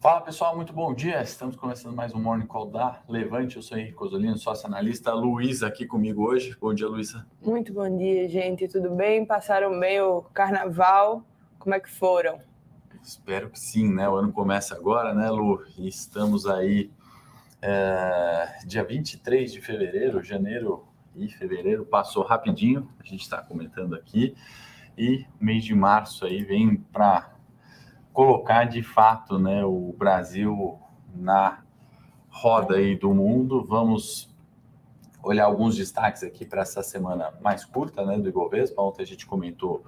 Fala 0.00 0.20
pessoal, 0.20 0.54
muito 0.54 0.72
bom 0.72 0.94
dia. 0.94 1.20
Estamos 1.20 1.56
começando 1.56 1.92
mais 1.92 2.14
um 2.14 2.20
Morning 2.20 2.46
Call 2.46 2.70
da 2.70 3.02
Levante. 3.08 3.56
Eu 3.56 3.62
sou 3.62 3.76
Henrique 3.76 3.94
Cosolino, 3.94 4.38
sócio 4.38 4.68
analista. 4.68 5.12
Luísa 5.12 5.66
aqui 5.66 5.86
comigo 5.86 6.22
hoje. 6.24 6.56
Bom 6.60 6.72
dia, 6.72 6.86
Luísa. 6.86 7.26
Muito 7.42 7.72
bom 7.72 7.96
dia, 7.96 8.28
gente. 8.28 8.68
Tudo 8.68 8.90
bem? 8.90 9.26
Passaram 9.26 9.76
bem 9.80 10.00
o 10.00 10.22
carnaval? 10.32 11.24
Como 11.58 11.74
é 11.74 11.80
que 11.80 11.90
foram? 11.90 12.38
Espero 13.02 13.50
que 13.50 13.58
sim, 13.58 13.92
né? 13.92 14.08
O 14.08 14.14
ano 14.14 14.32
começa 14.32 14.76
agora, 14.76 15.12
né, 15.12 15.28
Lu? 15.30 15.64
E 15.76 15.88
estamos 15.88 16.46
aí 16.46 16.92
é, 17.60 18.60
dia 18.64 18.84
23 18.84 19.50
de 19.50 19.60
fevereiro, 19.60 20.22
janeiro 20.22 20.86
e 21.16 21.28
fevereiro 21.28 21.84
passou 21.84 22.22
rapidinho, 22.22 22.88
a 23.00 23.04
gente 23.04 23.22
está 23.22 23.42
comentando 23.42 23.96
aqui, 23.96 24.36
e 24.96 25.26
mês 25.40 25.64
de 25.64 25.74
março 25.74 26.24
aí 26.24 26.44
vem 26.44 26.76
para 26.76 27.32
colocar 28.18 28.64
de 28.64 28.82
fato 28.82 29.38
né, 29.38 29.64
o 29.64 29.94
Brasil 29.96 30.76
na 31.14 31.62
roda 32.28 32.74
aí 32.74 32.96
do 32.96 33.14
mundo. 33.14 33.64
Vamos 33.64 34.28
olhar 35.22 35.44
alguns 35.44 35.76
destaques 35.76 36.24
aqui 36.24 36.44
para 36.44 36.62
essa 36.62 36.82
semana 36.82 37.32
mais 37.40 37.64
curta 37.64 38.04
né, 38.04 38.18
do 38.18 38.28
Ibovespa. 38.28 38.82
Ontem 38.82 39.04
a 39.04 39.06
gente 39.06 39.24
comentou 39.24 39.84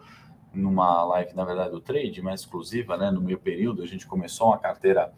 numa 0.54 1.02
live, 1.06 1.34
na 1.34 1.44
verdade, 1.44 1.72
do 1.72 1.80
trade, 1.80 2.22
mais 2.22 2.42
exclusiva, 2.42 2.96
né, 2.96 3.10
no 3.10 3.20
meio 3.20 3.36
período. 3.36 3.82
A 3.82 3.86
gente 3.86 4.06
começou 4.06 4.46
uma 4.46 4.58
carteira 4.58 5.12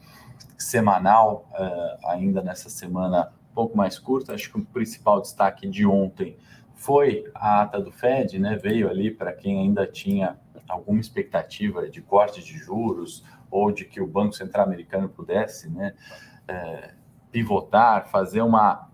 semanal 0.56 1.46
uh, 1.52 2.08
ainda 2.08 2.40
nessa 2.40 2.70
semana 2.70 3.30
um 3.50 3.55
pouco 3.55 3.77
mais 3.77 3.98
curta. 3.98 4.33
Acho 4.33 4.50
que 4.50 4.58
o 4.58 4.64
principal 4.64 5.20
destaque 5.20 5.68
de 5.68 5.84
ontem 5.84 6.38
foi 6.74 7.30
a 7.34 7.60
ata 7.60 7.78
do 7.78 7.92
Fed, 7.92 8.38
né? 8.38 8.56
Veio 8.56 8.88
ali 8.88 9.10
para 9.10 9.34
quem 9.34 9.60
ainda 9.60 9.86
tinha 9.86 10.40
alguma 10.72 11.00
expectativa 11.00 11.88
de 11.88 12.00
corte 12.00 12.42
de 12.42 12.56
juros 12.56 13.24
ou 13.50 13.70
de 13.70 13.84
que 13.84 14.00
o 14.00 14.06
Banco 14.06 14.32
Central 14.32 14.64
Americano 14.64 15.08
pudesse 15.08 15.68
né, 15.68 15.94
é, 16.48 16.94
pivotar, 17.30 18.08
fazer 18.08 18.40
uma 18.40 18.88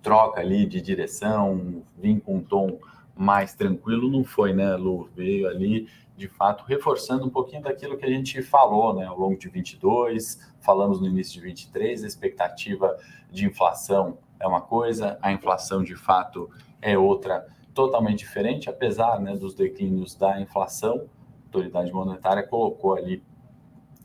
troca 0.00 0.40
ali 0.40 0.64
de 0.64 0.80
direção, 0.80 1.82
vir 1.96 2.20
com 2.20 2.36
um 2.36 2.42
tom 2.42 2.78
mais 3.16 3.52
tranquilo, 3.52 4.08
não 4.08 4.22
foi, 4.22 4.52
né, 4.52 4.76
Lu? 4.76 5.10
Veio 5.14 5.48
ali, 5.48 5.88
de 6.16 6.28
fato, 6.28 6.64
reforçando 6.64 7.26
um 7.26 7.30
pouquinho 7.30 7.62
daquilo 7.62 7.96
que 7.96 8.06
a 8.06 8.08
gente 8.08 8.40
falou, 8.40 8.94
né, 8.94 9.06
ao 9.06 9.18
longo 9.18 9.36
de 9.36 9.48
22, 9.48 10.52
falamos 10.60 11.00
no 11.00 11.08
início 11.08 11.34
de 11.34 11.40
23, 11.40 12.04
a 12.04 12.06
expectativa 12.06 12.96
de 13.28 13.44
inflação 13.44 14.18
é 14.38 14.46
uma 14.46 14.60
coisa, 14.60 15.18
a 15.20 15.32
inflação 15.32 15.82
de 15.82 15.96
fato 15.96 16.48
é 16.80 16.96
outra 16.96 17.44
totalmente 17.78 18.18
diferente, 18.18 18.68
apesar 18.68 19.20
né, 19.20 19.36
dos 19.36 19.54
declínios 19.54 20.16
da 20.16 20.40
inflação, 20.40 20.96
a 20.96 21.46
autoridade 21.46 21.92
monetária 21.92 22.42
colocou 22.42 22.96
ali 22.96 23.22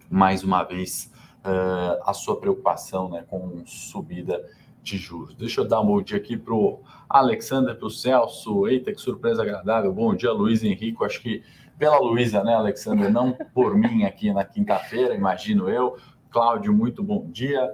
mais 0.08 0.44
uma 0.44 0.62
vez 0.62 1.12
uh, 1.40 2.00
a 2.06 2.14
sua 2.14 2.40
preocupação 2.40 3.10
né, 3.10 3.26
com 3.28 3.66
subida 3.66 4.48
de 4.84 4.96
juros. 4.96 5.34
Deixa 5.34 5.62
eu 5.62 5.68
dar 5.68 5.82
um 5.82 5.88
bom 5.88 6.04
dia 6.04 6.18
aqui 6.18 6.38
para 6.38 6.54
o 6.54 6.82
Alexander, 7.10 7.76
para 7.76 7.88
o 7.88 7.90
Celso. 7.90 8.68
Eita, 8.68 8.94
que 8.94 9.02
surpresa 9.02 9.42
agradável. 9.42 9.92
Bom 9.92 10.14
dia, 10.14 10.32
Luiz 10.32 10.64
Henrique. 10.64 11.04
Acho 11.04 11.20
que 11.20 11.42
pela 11.76 11.98
Luísa, 11.98 12.44
né, 12.44 12.54
Alexander? 12.54 13.12
Não 13.12 13.34
por 13.56 13.76
mim 13.76 14.04
aqui 14.04 14.32
na 14.32 14.44
quinta-feira, 14.44 15.16
imagino 15.16 15.68
eu. 15.68 15.98
Cláudio, 16.30 16.72
muito 16.72 17.02
bom 17.02 17.26
dia. 17.32 17.74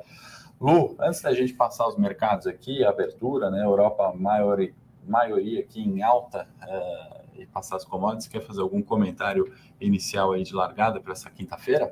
Lu, 0.61 0.95
antes 0.97 1.21
da 1.21 1.33
gente 1.33 1.53
passar 1.53 1.89
os 1.89 1.97
mercados 1.97 2.47
aqui, 2.47 2.85
abertura, 2.85 3.49
né? 3.49 3.65
Europa 3.65 4.13
maior, 4.15 4.61
maioria 5.09 5.61
aqui 5.61 5.81
em 5.81 6.01
alta 6.01 6.47
uh, 6.61 7.41
e 7.41 7.45
passar 7.45 7.75
as 7.75 7.85
commodities, 7.85 8.27
quer 8.27 8.41
fazer 8.41 8.61
algum 8.61 8.81
comentário 8.81 9.51
inicial 9.79 10.33
aí 10.33 10.43
de 10.43 10.53
largada 10.53 10.99
para 10.99 11.13
essa 11.13 11.29
quinta-feira? 11.29 11.91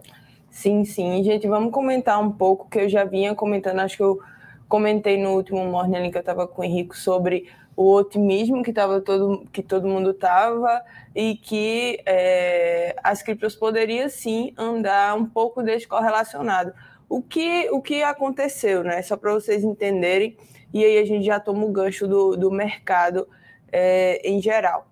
Sim, 0.50 0.85
sim, 0.85 1.23
gente, 1.23 1.47
vamos 1.47 1.72
comentar 1.72 2.22
um 2.22 2.31
pouco 2.31 2.69
que 2.69 2.79
eu 2.79 2.89
já 2.89 3.03
vinha 3.03 3.35
comentando, 3.35 3.79
acho 3.79 3.97
que 3.97 4.03
eu 4.03 4.19
comentei 4.67 5.17
no 5.17 5.35
último 5.35 5.63
morning 5.66 6.11
que 6.11 6.17
eu 6.17 6.22
estava 6.22 6.47
com 6.47 6.61
o 6.61 6.66
Henrique 6.66 6.97
sobre 6.97 7.50
o 7.75 7.94
otimismo 7.94 8.63
que 8.63 8.73
tava 8.73 9.00
todo 9.00 9.45
que 9.53 9.61
todo 9.61 9.88
mundo 9.88 10.11
tava 10.11 10.84
e 11.16 11.35
que 11.35 12.01
é, 12.07 12.95
as 13.03 13.22
criptos 13.22 13.55
poderiam 13.55 14.09
sim 14.09 14.51
andar 14.57 15.16
um 15.16 15.28
pouco 15.28 15.61
descorrelacionado. 15.61 16.73
O 17.07 17.22
que 17.22 17.69
o 17.69 17.79
que 17.79 18.01
aconteceu, 18.01 18.84
né? 18.84 19.01
Só 19.03 19.16
para 19.16 19.31
vocês 19.31 19.63
entenderem 19.63 20.35
e 20.73 20.83
aí 20.83 20.97
a 20.97 21.05
gente 21.05 21.25
já 21.25 21.39
toma 21.39 21.66
o 21.66 21.72
gancho 21.72 22.07
do, 22.07 22.35
do 22.35 22.51
mercado 22.51 23.28
é, 23.72 24.22
em 24.23 24.41
geral. 24.41 24.88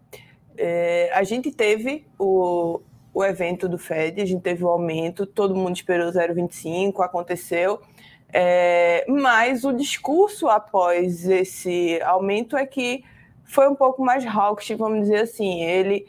É, 0.58 1.10
a 1.14 1.24
gente 1.24 1.52
teve 1.52 2.06
o, 2.18 2.82
o 3.14 3.24
evento 3.24 3.68
do 3.68 3.78
Fed, 3.78 4.22
a 4.22 4.26
gente 4.26 4.42
teve 4.42 4.64
o 4.64 4.70
aumento, 4.70 5.26
todo 5.26 5.56
mundo 5.56 5.76
esperou 5.76 6.12
0,25, 6.12 7.04
aconteceu, 7.04 7.82
é, 8.38 9.06
mas 9.08 9.64
o 9.64 9.72
discurso 9.72 10.50
após 10.50 11.28
esse 11.28 12.02
aumento 12.02 12.58
é 12.58 12.66
que 12.66 13.04
foi 13.46 13.70
um 13.70 13.76
pouco 13.76 14.04
mais 14.04 14.26
hawkish, 14.26 14.76
vamos 14.78 15.02
dizer 15.02 15.22
assim. 15.22 15.64
Ele, 15.64 16.06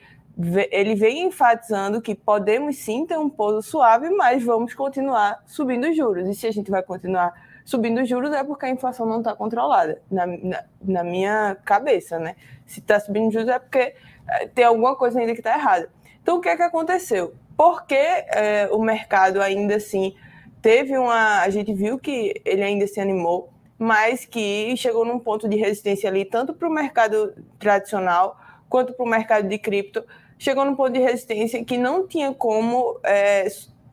ele 0.72 0.94
vem 0.94 1.27
enfatizando 1.27 2.00
que 2.00 2.15
podemos 2.15 2.78
sim 2.78 3.06
ter 3.06 3.19
um 3.19 3.28
pouso 3.28 3.62
suave, 3.62 4.10
mas 4.10 4.43
vamos 4.43 4.75
continuar 4.75 5.43
subindo 5.47 5.88
os 5.88 5.97
juros. 5.97 6.28
E 6.28 6.34
se 6.34 6.47
a 6.47 6.50
gente 6.50 6.71
vai 6.71 6.83
continuar 6.83 7.33
subindo 7.66 8.00
os 8.00 8.09
juros 8.09 8.32
é 8.32 8.44
porque 8.44 8.65
a 8.65 8.71
inflação 8.71 9.04
não 9.04 9.19
está 9.19 9.34
controlada, 9.34 10.00
na, 10.09 10.25
na, 10.25 10.65
na, 10.81 11.04
minha 11.04 11.56
cabeça, 11.65 12.16
né? 12.16 12.37
Se 12.65 12.78
está 12.78 12.99
subindo 13.00 13.27
os 13.27 13.34
juros 13.34 13.49
é 13.49 13.59
porque 13.59 13.93
é, 14.28 14.47
tem 14.47 14.65
alguma 14.65 14.94
coisa 14.94 15.19
ainda 15.19 15.32
que 15.32 15.41
está 15.41 15.59
errada. 15.59 15.91
Então, 16.22 16.38
o 16.38 16.41
que 16.41 16.49
é 16.49 16.56
que 16.56 16.62
aconteceu? 16.62 17.34
Porque 17.56 17.97
é, 17.97 18.69
o 18.71 18.81
mercado 18.81 19.43
ainda 19.43 19.77
assim 19.77 20.15
teve 20.62 20.97
uma. 20.97 21.41
A 21.41 21.50
gente 21.50 21.75
viu 21.75 21.99
que 21.99 22.41
ele 22.44 22.62
ainda 22.62 22.87
se 22.87 23.00
animou, 23.00 23.50
mas 23.77 24.25
que 24.25 24.77
chegou 24.77 25.04
num 25.04 25.19
ponto 25.19 25.48
de 25.48 25.56
resistência 25.56 26.09
ali, 26.09 26.25
tanto 26.25 26.54
para 26.54 26.69
o 26.69 26.72
mercado 26.72 27.34
tradicional 27.59 28.38
quanto 28.69 28.93
para 28.93 29.04
o 29.04 29.09
mercado 29.09 29.48
de 29.48 29.59
cripto. 29.59 30.04
Chegou 30.38 30.65
num 30.65 30.77
ponto 30.77 30.93
de 30.93 31.00
resistência 31.00 31.65
que 31.65 31.77
não 31.77 32.06
tinha 32.06 32.33
como. 32.33 33.00
É, 33.03 33.48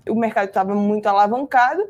o 0.07 0.13
mercado 0.13 0.49
estava 0.49 0.75
muito 0.75 1.07
alavancado 1.07 1.83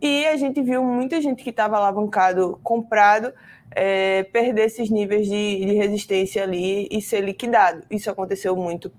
e 0.00 0.26
a 0.26 0.36
gente 0.36 0.60
viu 0.60 0.82
muita 0.82 1.20
gente 1.20 1.42
que 1.42 1.50
estava 1.50 1.76
alavancado, 1.76 2.58
comprado, 2.62 3.32
é, 3.70 4.22
perder 4.24 4.66
esses 4.66 4.90
níveis 4.90 5.26
de, 5.26 5.66
de 5.66 5.74
resistência 5.74 6.42
ali 6.42 6.88
e 6.90 7.00
ser 7.00 7.20
liquidado. 7.20 7.82
Isso 7.90 8.10
aconteceu 8.10 8.54
muito 8.56 8.92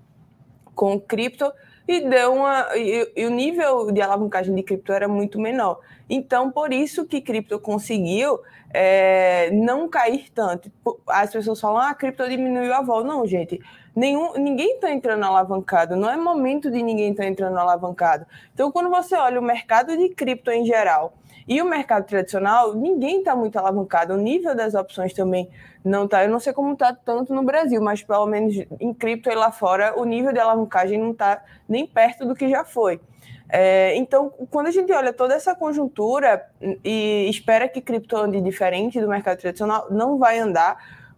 com 0.74 1.00
cripto 1.00 1.50
e 1.88 2.00
deu 2.08 2.34
uma 2.34 2.68
e, 2.76 3.12
e, 3.16 3.26
o 3.26 3.30
nível 3.30 3.90
de 3.92 4.00
alavancagem 4.00 4.54
de 4.54 4.62
cripto 4.62 4.92
era 4.92 5.08
muito 5.08 5.40
menor. 5.40 5.80
Então, 6.08 6.50
por 6.50 6.72
isso 6.72 7.06
que 7.06 7.20
cripto 7.20 7.58
conseguiu 7.58 8.40
é, 8.72 9.50
não 9.52 9.88
cair 9.88 10.30
tanto. 10.34 10.70
As 11.08 11.30
pessoas 11.32 11.60
falam, 11.60 11.78
ah, 11.78 11.90
a 11.90 11.94
cripto 11.94 12.28
diminuiu 12.28 12.74
a 12.74 12.82
vol. 12.82 13.04
Não, 13.04 13.26
gente, 13.26 13.60
nenhum, 13.96 14.34
ninguém 14.34 14.74
está 14.74 14.92
entrando 14.92 15.24
alavancado. 15.24 15.96
Não 15.96 16.10
é 16.10 16.16
momento 16.16 16.70
de 16.70 16.82
ninguém 16.82 17.12
estar 17.12 17.22
tá 17.22 17.28
entrando 17.28 17.56
alavancado. 17.56 18.26
Então, 18.52 18.70
quando 18.70 18.90
você 18.90 19.16
olha 19.16 19.40
o 19.40 19.42
mercado 19.42 19.96
de 19.96 20.10
cripto 20.10 20.50
em 20.50 20.66
geral 20.66 21.14
e 21.48 21.62
o 21.62 21.64
mercado 21.64 22.04
tradicional, 22.04 22.74
ninguém 22.74 23.20
está 23.20 23.34
muito 23.34 23.58
alavancado. 23.58 24.12
O 24.12 24.18
nível 24.18 24.54
das 24.54 24.74
opções 24.74 25.14
também 25.14 25.48
não 25.82 26.04
está. 26.04 26.22
Eu 26.22 26.30
não 26.30 26.38
sei 26.38 26.52
como 26.52 26.74
está 26.74 26.92
tanto 26.92 27.32
no 27.32 27.42
Brasil, 27.42 27.80
mas 27.80 28.02
pelo 28.02 28.26
menos 28.26 28.54
em 28.78 28.92
cripto 28.92 29.30
e 29.30 29.34
lá 29.34 29.50
fora, 29.50 29.98
o 29.98 30.04
nível 30.04 30.32
de 30.32 30.38
alavancagem 30.38 30.98
não 30.98 31.12
está 31.12 31.42
nem 31.66 31.86
perto 31.86 32.26
do 32.26 32.34
que 32.34 32.48
já 32.50 32.64
foi. 32.64 33.00
É, 33.48 33.96
então, 33.96 34.32
quando 34.50 34.66
a 34.66 34.72
gente 34.72 34.92
olha 34.92 35.12
toda 35.12 35.34
essa 35.34 35.54
conjuntura 35.54 36.44
e 36.84 37.28
espera 37.30 37.68
que 37.68 37.80
cripto 37.80 38.16
ande 38.16 38.40
diferente 38.40 39.00
do 39.00 39.08
mercado 39.08 39.38
tradicional, 39.38 39.86
não 39.88 40.18
vai 40.18 40.38
andar, 40.40 40.76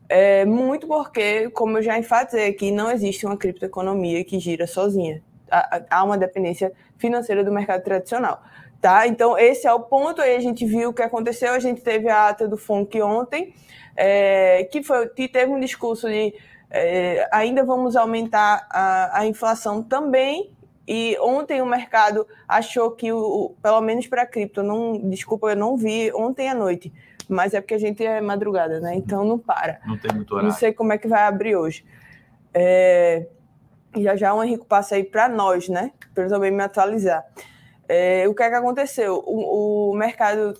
é, 0.08 0.44
muito 0.44 0.86
porque, 0.86 1.50
como 1.50 1.78
eu 1.78 1.82
já 1.82 1.98
enfatizei 1.98 2.48
aqui, 2.48 2.70
não 2.70 2.90
existe 2.90 3.26
uma 3.26 3.36
criptoeconomia 3.36 4.24
que 4.24 4.38
gira 4.38 4.66
sozinha. 4.66 5.22
Há 5.90 6.04
uma 6.04 6.18
dependência 6.18 6.72
financeira 6.96 7.42
do 7.42 7.52
mercado 7.52 7.82
tradicional. 7.82 8.42
Tá? 8.80 9.06
Então, 9.06 9.36
esse 9.36 9.66
é 9.66 9.72
o 9.72 9.80
ponto. 9.80 10.20
Aí 10.20 10.36
a 10.36 10.40
gente 10.40 10.64
viu 10.64 10.90
o 10.90 10.94
que 10.94 11.02
aconteceu. 11.02 11.52
A 11.52 11.58
gente 11.58 11.80
teve 11.80 12.08
a 12.08 12.28
ata 12.28 12.46
do 12.46 12.56
FONC 12.56 13.00
ontem, 13.02 13.54
é, 13.96 14.64
que, 14.70 14.82
foi, 14.82 15.08
que 15.08 15.28
teve 15.28 15.50
um 15.50 15.58
discurso 15.60 16.08
de 16.08 16.34
é, 16.70 17.28
ainda 17.32 17.64
vamos 17.64 17.96
aumentar 17.96 18.66
a, 18.70 19.20
a 19.20 19.26
inflação 19.26 19.82
também, 19.82 20.50
e 20.86 21.16
ontem 21.20 21.60
o 21.60 21.66
mercado 21.66 22.26
achou 22.46 22.90
que, 22.90 23.12
o, 23.12 23.54
pelo 23.62 23.80
menos 23.80 24.06
para 24.06 24.26
cripto, 24.26 24.62
não, 24.62 24.98
desculpa, 24.98 25.50
eu 25.50 25.56
não 25.56 25.76
vi 25.76 26.10
ontem 26.14 26.48
à 26.48 26.54
noite, 26.54 26.92
mas 27.28 27.54
é 27.54 27.60
porque 27.60 27.74
a 27.74 27.78
gente 27.78 28.04
é 28.04 28.20
madrugada, 28.20 28.80
né? 28.80 28.94
Então 28.94 29.24
não 29.24 29.38
para. 29.38 29.80
Não 29.86 29.98
tem 29.98 30.12
muito 30.14 30.32
horário. 30.32 30.50
Não 30.50 30.56
sei 30.56 30.72
como 30.72 30.92
é 30.92 30.98
que 30.98 31.06
vai 31.06 31.22
abrir 31.22 31.56
hoje. 31.56 31.84
É, 32.54 33.26
já 33.96 34.16
já 34.16 34.34
o 34.34 34.42
Henrique 34.42 34.64
passa 34.64 34.94
aí 34.94 35.04
para 35.04 35.28
nós, 35.28 35.68
né? 35.68 35.92
Para 36.14 36.24
eu 36.24 36.28
também 36.28 36.50
me 36.50 36.62
atualizar. 36.62 37.24
É, 37.88 38.28
o 38.28 38.34
que 38.34 38.42
é 38.42 38.48
que 38.48 38.54
aconteceu? 38.54 39.22
O, 39.26 39.92
o, 39.92 39.96
mercado 39.96 40.54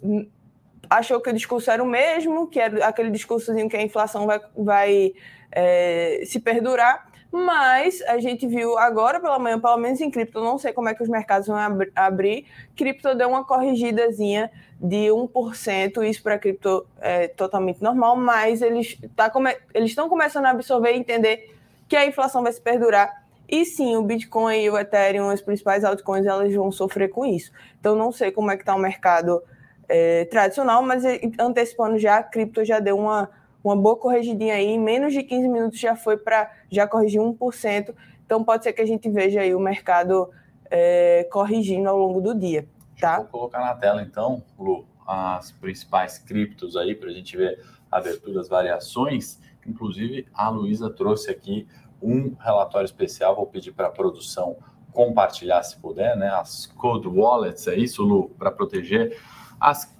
achou 0.89 1.21
que 1.21 1.29
o 1.29 1.33
discurso 1.33 1.71
era 1.71 1.83
o 1.83 1.87
mesmo, 1.87 2.49
que 2.49 2.59
era 2.59 2.87
aquele 2.87 3.11
discursozinho 3.11 3.69
que 3.69 3.77
a 3.77 3.83
inflação 3.83 4.27
vai, 4.27 4.41
vai 4.57 5.13
é, 5.53 6.23
se 6.25 6.41
perdurar, 6.41 7.07
mas 7.31 8.01
a 8.03 8.19
gente 8.19 8.47
viu 8.47 8.79
agora 8.79 9.21
pela 9.21 9.39
manhã, 9.39 9.61
pelo 9.61 9.77
menos 9.77 10.01
em 10.01 10.11
cripto, 10.11 10.43
não 10.43 10.57
sei 10.57 10.73
como 10.73 10.89
é 10.89 10.95
que 10.95 11.03
os 11.03 11.09
mercados 11.09 11.47
vão 11.47 11.57
ab 11.57 11.93
abrir, 11.95 12.47
cripto 12.75 13.15
deu 13.15 13.29
uma 13.29 13.45
corrigidazinha 13.45 14.51
de 14.81 15.09
1%, 15.09 16.09
isso 16.09 16.23
para 16.23 16.39
cripto 16.39 16.87
é 17.01 17.29
totalmente 17.29 17.83
normal, 17.83 18.17
mas 18.17 18.63
eles 18.63 18.97
tá 19.17 19.29
come 19.29 19.57
estão 19.75 20.09
começando 20.09 20.47
a 20.47 20.51
absorver 20.51 20.93
e 20.93 20.99
entender 20.99 21.55
que 21.89 21.97
a 21.97 22.07
inflação 22.07 22.43
vai 22.43 22.53
se 22.53 22.61
perdurar. 22.61 23.27
E 23.49 23.65
sim, 23.65 23.97
o 23.97 24.03
Bitcoin 24.03 24.63
e 24.63 24.71
o 24.71 24.79
Ethereum, 24.79 25.31
as 25.31 25.41
principais 25.41 25.83
altcoins, 25.83 26.27
elas 26.27 26.55
vão 26.55 26.71
sofrer 26.71 27.09
com 27.09 27.25
isso. 27.25 27.51
Então 27.81 27.97
não 27.97 28.13
sei 28.13 28.31
como 28.31 28.51
é 28.51 28.57
que 28.57 28.63
está 28.63 28.75
o 28.75 28.79
mercado 28.79 29.43
é, 29.89 30.27
tradicional, 30.27 30.83
mas 30.83 31.03
antecipando 31.39 31.99
já, 31.99 32.19
a 32.19 32.23
cripto 32.23 32.65
já 32.65 32.79
deu 32.79 32.97
uma 32.97 33.31
uma 33.63 33.77
boa 33.77 33.97
corrigidinha 33.97 34.55
aí, 34.55 34.67
em 34.67 34.81
menos 34.81 35.13
de 35.13 35.23
15 35.23 35.49
minutos 35.49 35.79
já 35.79 35.97
foi 35.97 36.17
para, 36.17 36.51
já 36.71 36.87
corrigiu 36.87 37.23
1%, 37.23 37.95
então 38.25 38.45
pode 38.45 38.65
ser 38.65 38.73
que 38.73 38.83
a 38.83 38.87
gente 38.87 39.09
veja 39.11 39.41
aí 39.41 39.55
o 39.55 39.61
mercado 39.61 40.31
é, 40.71 41.27
corrigindo 41.31 41.89
ao 41.89 41.99
longo 41.99 42.21
do 42.21 42.35
dia, 42.35 42.67
tá? 42.99 43.19
Vou 43.19 43.27
colocar 43.27 43.61
na 43.61 43.75
tela 43.75 44.03
então, 44.03 44.43
Lu, 44.59 44.87
as 45.07 45.51
principais 45.53 46.19
criptos 46.19 46.77
aí, 46.77 46.95
para 46.95 47.09
a 47.09 47.13
gente 47.13 47.37
ver 47.37 47.65
a 47.91 47.99
abertura 47.99 48.35
das 48.35 48.49
variações, 48.49 49.41
inclusive 49.67 50.27
a 50.35 50.49
Luísa 50.49 50.91
trouxe 50.91 51.31
aqui 51.31 51.67
um 52.03 52.35
relatório 52.39 52.85
especial, 52.85 53.35
vou 53.35 53.47
pedir 53.47 53.73
para 53.73 53.89
a 53.89 53.91
produção 53.91 54.57
compartilhar 54.93 55.63
se 55.63 55.77
puder, 55.79 56.17
né? 56.17 56.29
As 56.29 56.67
Code 56.67 57.09
Wallets, 57.09 57.67
é 57.69 57.77
isso, 57.77 58.03
Lu, 58.03 58.31
para 58.31 58.51
proteger 58.51 59.19
as 59.61 59.95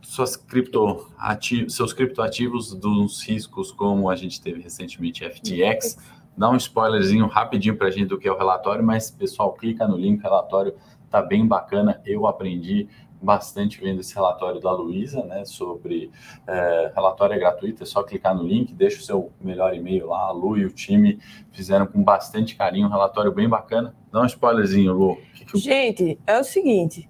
suas 0.00 0.36
criptoativos, 0.36 1.74
seus 1.74 1.92
criptoativos 1.92 2.74
dos 2.74 3.22
riscos, 3.22 3.72
como 3.72 4.10
a 4.10 4.16
gente 4.16 4.40
teve 4.40 4.60
recentemente 4.60 5.24
FTX. 5.24 5.96
Dá 6.36 6.50
um 6.50 6.56
spoilerzinho 6.56 7.26
rapidinho 7.26 7.76
para 7.76 7.88
a 7.88 7.90
gente 7.90 8.06
do 8.06 8.18
que 8.18 8.26
é 8.26 8.32
o 8.32 8.36
relatório, 8.36 8.84
mas 8.84 9.10
pessoal, 9.10 9.52
clica 9.52 9.86
no 9.86 9.96
link, 9.96 10.22
relatório 10.22 10.74
tá 11.12 11.22
bem 11.22 11.46
bacana. 11.46 12.00
Eu 12.04 12.26
aprendi 12.26 12.88
bastante 13.20 13.80
vendo 13.80 14.00
esse 14.00 14.14
relatório 14.14 14.60
da 14.60 14.72
Luísa, 14.72 15.22
né? 15.24 15.44
Sobre 15.44 16.10
é, 16.46 16.90
relatório 16.94 17.34
é 17.34 17.38
gratuito, 17.38 17.82
é 17.82 17.86
só 17.86 18.02
clicar 18.02 18.34
no 18.34 18.42
link, 18.42 18.74
deixa 18.74 18.98
o 18.98 19.02
seu 19.02 19.30
melhor 19.40 19.74
e-mail 19.74 20.08
lá. 20.08 20.22
A 20.22 20.32
Lu 20.32 20.58
e 20.58 20.64
o 20.64 20.70
time 20.70 21.20
fizeram 21.52 21.86
com 21.86 22.02
bastante 22.02 22.56
carinho 22.56 22.88
um 22.88 22.90
relatório 22.90 23.30
bem 23.30 23.48
bacana. 23.48 23.94
Dá 24.10 24.22
um 24.22 24.26
spoilerzinho, 24.26 24.92
Lu. 24.92 25.18
Gente, 25.54 26.18
é 26.26 26.38
o 26.38 26.44
seguinte: 26.44 27.08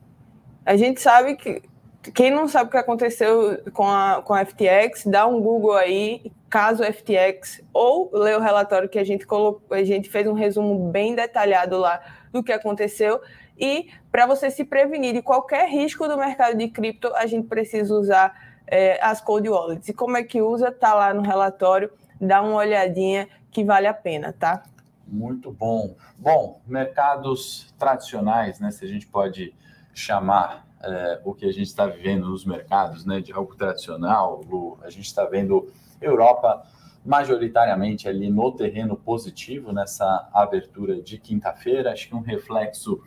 a 0.66 0.76
gente 0.76 1.00
sabe 1.00 1.36
que 1.36 1.62
quem 2.10 2.32
não 2.32 2.48
sabe 2.48 2.68
o 2.68 2.70
que 2.72 2.76
aconteceu 2.76 3.62
com 3.72 3.86
a, 3.86 4.20
com 4.22 4.34
a 4.34 4.44
FTX, 4.44 5.06
dá 5.06 5.26
um 5.26 5.40
Google 5.40 5.74
aí, 5.74 6.32
caso 6.50 6.82
FTX, 6.82 7.62
ou 7.72 8.10
lê 8.12 8.34
o 8.34 8.40
relatório 8.40 8.88
que 8.88 8.98
a 8.98 9.04
gente 9.04 9.24
colocou, 9.24 9.76
a 9.76 9.84
gente 9.84 10.10
fez 10.10 10.26
um 10.26 10.32
resumo 10.32 10.90
bem 10.90 11.14
detalhado 11.14 11.78
lá 11.78 12.00
do 12.32 12.42
que 12.42 12.50
aconteceu. 12.50 13.20
E 13.58 13.90
para 14.10 14.26
você 14.26 14.50
se 14.50 14.64
prevenir 14.64 15.14
de 15.14 15.22
qualquer 15.22 15.68
risco 15.68 16.08
do 16.08 16.16
mercado 16.16 16.56
de 16.56 16.68
cripto, 16.68 17.14
a 17.14 17.26
gente 17.26 17.46
precisa 17.46 17.94
usar 17.94 18.34
é, 18.66 18.98
as 19.04 19.20
cold 19.20 19.48
wallets. 19.48 19.88
E 19.88 19.92
como 19.92 20.16
é 20.16 20.22
que 20.22 20.40
usa? 20.40 20.70
Tá 20.72 20.94
lá 20.94 21.14
no 21.14 21.22
relatório, 21.22 21.90
dá 22.20 22.42
uma 22.42 22.56
olhadinha 22.56 23.28
que 23.50 23.64
vale 23.64 23.86
a 23.86 23.94
pena, 23.94 24.32
tá? 24.32 24.62
Muito 25.06 25.52
bom. 25.52 25.94
Bom, 26.16 26.60
mercados 26.66 27.72
tradicionais, 27.78 28.58
né? 28.60 28.70
Se 28.70 28.84
a 28.84 28.88
gente 28.88 29.06
pode 29.06 29.54
chamar 29.94 30.66
é, 30.82 31.20
o 31.24 31.34
que 31.34 31.46
a 31.46 31.52
gente 31.52 31.66
está 31.66 31.86
vivendo 31.86 32.28
nos 32.28 32.44
mercados, 32.44 33.04
né, 33.04 33.20
de 33.20 33.32
algo 33.32 33.54
tradicional. 33.54 34.40
O, 34.50 34.78
a 34.82 34.90
gente 34.90 35.06
está 35.06 35.24
vendo 35.24 35.72
Europa 36.00 36.66
majoritariamente 37.04 38.08
ali 38.08 38.30
no 38.30 38.52
terreno 38.52 38.96
positivo 38.96 39.72
nessa 39.72 40.28
abertura 40.32 41.00
de 41.00 41.18
quinta-feira. 41.18 41.92
Acho 41.92 42.08
que 42.08 42.14
um 42.14 42.20
reflexo, 42.20 43.00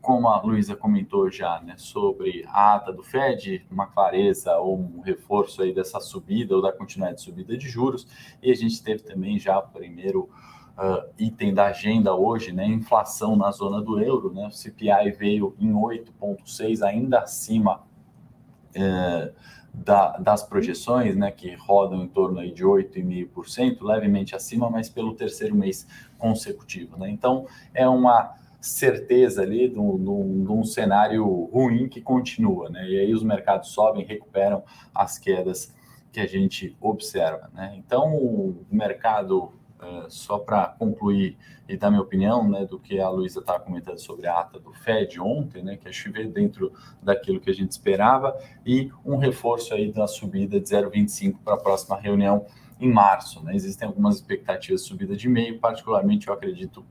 como 0.00 0.28
a 0.28 0.40
Luísa 0.40 0.76
comentou 0.76 1.30
já, 1.30 1.60
né, 1.60 1.74
sobre 1.76 2.44
a 2.48 2.76
ata 2.76 2.92
do 2.92 3.02
Fed, 3.02 3.66
uma 3.70 3.86
clareza 3.86 4.56
ou 4.56 4.78
um 4.78 5.00
reforço 5.00 5.62
aí 5.62 5.74
dessa 5.74 6.00
subida 6.00 6.54
ou 6.54 6.62
da 6.62 6.72
continuidade 6.72 7.18
de 7.18 7.24
subida 7.24 7.56
de 7.56 7.68
juros. 7.68 8.06
E 8.42 8.50
a 8.50 8.54
gente 8.54 8.82
teve 8.82 9.02
também 9.02 9.38
já 9.38 9.58
o 9.58 9.68
primeiro 9.68 10.30
uh, 10.78 11.10
item 11.18 11.52
da 11.52 11.66
agenda 11.66 12.14
hoje, 12.14 12.52
né? 12.52 12.64
Inflação 12.66 13.36
na 13.36 13.50
zona 13.50 13.82
do 13.82 14.00
euro, 14.00 14.32
né? 14.32 14.46
O 14.46 14.50
CPI 14.50 15.10
veio 15.18 15.54
em 15.58 15.72
8,6, 15.72 16.82
ainda 16.86 17.20
acima 17.20 17.82
uh, 18.76 19.32
da, 19.74 20.16
das 20.18 20.42
projeções, 20.42 21.16
né? 21.16 21.30
Que 21.32 21.54
rodam 21.56 22.02
em 22.02 22.08
torno 22.08 22.38
aí 22.38 22.52
de 22.52 22.64
8,5%, 22.64 23.82
levemente 23.82 24.36
acima, 24.36 24.70
mas 24.70 24.88
pelo 24.88 25.14
terceiro 25.14 25.54
mês 25.54 25.86
consecutivo, 26.16 26.96
né? 26.96 27.10
Então 27.10 27.46
é 27.74 27.88
uma 27.88 28.37
certeza 28.60 29.42
ali 29.42 29.68
de 29.68 29.78
um, 29.78 30.64
cenário 30.64 31.24
ruim 31.52 31.88
que 31.88 32.00
continua, 32.00 32.68
né? 32.68 32.88
E 32.88 32.98
aí 32.98 33.14
os 33.14 33.22
mercados 33.22 33.70
sobem, 33.70 34.04
recuperam 34.04 34.64
as 34.94 35.18
quedas 35.18 35.74
que 36.10 36.20
a 36.20 36.26
gente 36.26 36.76
observa, 36.80 37.50
né? 37.54 37.74
Então 37.76 38.16
o 38.16 38.66
mercado 38.70 39.52
é, 39.80 40.06
só 40.08 40.38
para 40.38 40.66
concluir 40.66 41.36
e 41.68 41.76
dar 41.76 41.90
minha 41.90 42.02
opinião 42.02 42.48
né, 42.48 42.64
do 42.64 42.80
que 42.80 42.98
a 42.98 43.08
Luísa 43.08 43.38
estava 43.38 43.60
comentando 43.60 43.98
sobre 43.98 44.26
a 44.26 44.40
ata 44.40 44.58
do 44.58 44.72
FED 44.72 45.20
ontem, 45.20 45.62
né, 45.62 45.76
que 45.76 45.86
a 45.86 45.92
gente 45.92 46.10
vê 46.10 46.24
dentro 46.24 46.72
daquilo 47.00 47.38
que 47.38 47.48
a 47.48 47.54
gente 47.54 47.70
esperava, 47.70 48.36
e 48.66 48.90
um 49.04 49.16
reforço 49.18 49.72
aí 49.74 49.92
da 49.92 50.08
subida 50.08 50.58
de 50.58 50.66
0,25 50.66 51.36
para 51.44 51.54
a 51.54 51.58
próxima 51.58 51.96
reunião 51.96 52.44
em 52.80 52.90
março. 52.90 53.40
Né? 53.44 53.54
Existem 53.54 53.86
algumas 53.86 54.16
expectativas 54.16 54.82
de 54.82 54.88
subida 54.88 55.14
de 55.14 55.28
meio, 55.28 55.60
particularmente 55.60 56.26
eu 56.26 56.34
acredito 56.34 56.84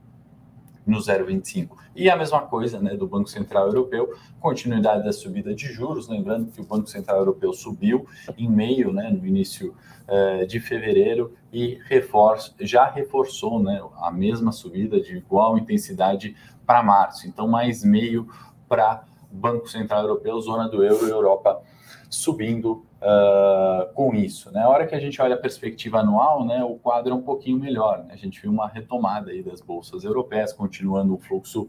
no 0.88 1.00
0,25. 1.00 1.75
E 1.94 2.10
a 2.10 2.16
mesma 2.16 2.42
coisa 2.42 2.80
né, 2.80 2.95
do 2.95 3.06
Banco 3.06 3.30
Central 3.30 3.68
Europeu, 3.68 4.13
continuidade 4.39 5.04
da 5.04 5.12
subida 5.12 5.54
de 5.54 5.68
juros, 5.72 6.07
lembrando 6.07 6.50
que 6.50 6.62
o 6.62 6.63
Banco 6.63 6.88
Central 6.88 7.18
Europeu 7.18 7.51
subiu 7.51 8.08
em 8.38 8.50
meio, 8.50 8.94
né, 8.94 9.10
no 9.10 9.27
início 9.27 9.75
eh, 10.08 10.46
de 10.46 10.62
fevereiro, 10.62 11.36
e 11.51 11.79
reforço, 11.88 12.56
já 12.62 12.89
reforçou 12.89 13.62
né, 13.62 13.84
a 14.01 14.10
mesma 14.12 14.53
subida 14.53 15.01
de 15.01 15.17
igual 15.17 15.58
intensidade 15.58 16.36
para 16.65 16.82
março. 16.82 17.27
Então, 17.27 17.48
mais 17.48 17.84
meio 17.84 18.27
para 18.70 19.03
Banco 19.29 19.67
Central 19.67 20.03
Europeu, 20.03 20.39
zona 20.39 20.70
do 20.70 20.84
euro 20.84 21.06
e 21.06 21.12
Europa 21.12 21.62
subindo 22.10 22.86
uh, 23.01 23.92
com 23.94 24.13
isso. 24.13 24.51
Né? 24.51 24.62
A 24.62 24.70
hora 24.70 24.88
que 24.88 24.96
a 24.96 25.00
gente 25.00 25.22
olha 25.22 25.36
a 25.36 25.38
perspectiva 25.38 26.00
anual, 26.00 26.46
né, 26.46 26.63
o 26.63 26.75
quadro 26.75 27.12
é 27.12 27.16
um 27.16 27.22
pouquinho 27.22 27.60
melhor. 27.60 28.04
Né? 28.04 28.13
A 28.13 28.18
gente 28.18 28.42
viu 28.42 28.51
uma 28.51 28.68
retomada 28.68 29.32
aí 29.32 29.44
das 29.44 29.62
bolsas 29.62 30.04
europeias, 30.04 30.54
continuando 30.54 31.13
o 31.13 31.18
fluxo 31.18 31.68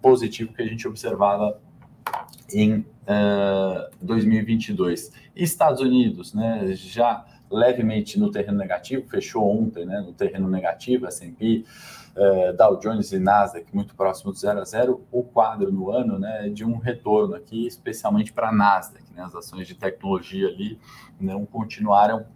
positivo 0.00 0.52
que 0.52 0.62
a 0.62 0.66
gente 0.66 0.86
observava 0.86 1.60
em 2.52 2.78
uh, 2.78 2.84
ah, 3.06 3.90
2022. 4.00 5.12
Estados 5.34 5.80
Unidos, 5.80 6.32
né, 6.32 6.72
já 6.72 7.24
levemente 7.50 8.18
no 8.18 8.30
terreno 8.30 8.58
negativo, 8.58 9.08
fechou 9.08 9.48
ontem 9.48 9.84
né, 9.84 10.00
no 10.00 10.12
terreno 10.12 10.48
negativo, 10.48 11.06
S&P, 11.06 11.64
uh, 12.18 12.56
Dow 12.56 12.78
Jones 12.78 13.12
e 13.12 13.18
Nasdaq 13.18 13.74
muito 13.74 13.94
próximo 13.94 14.32
do 14.32 14.38
zero 14.38 14.60
a 14.60 14.64
zero, 14.64 15.06
o 15.10 15.22
quadro 15.22 15.72
no 15.72 15.90
ano 15.90 16.18
né, 16.18 16.48
de 16.48 16.64
um 16.64 16.76
retorno 16.78 17.34
aqui, 17.34 17.66
especialmente 17.66 18.32
para 18.32 18.48
a 18.48 18.52
Nasdaq, 18.52 19.04
né, 19.14 19.22
as 19.22 19.34
ações 19.34 19.66
de 19.66 19.74
tecnologia 19.74 20.48
ali 20.48 20.78
não 21.20 21.46
continuaram 21.46 22.26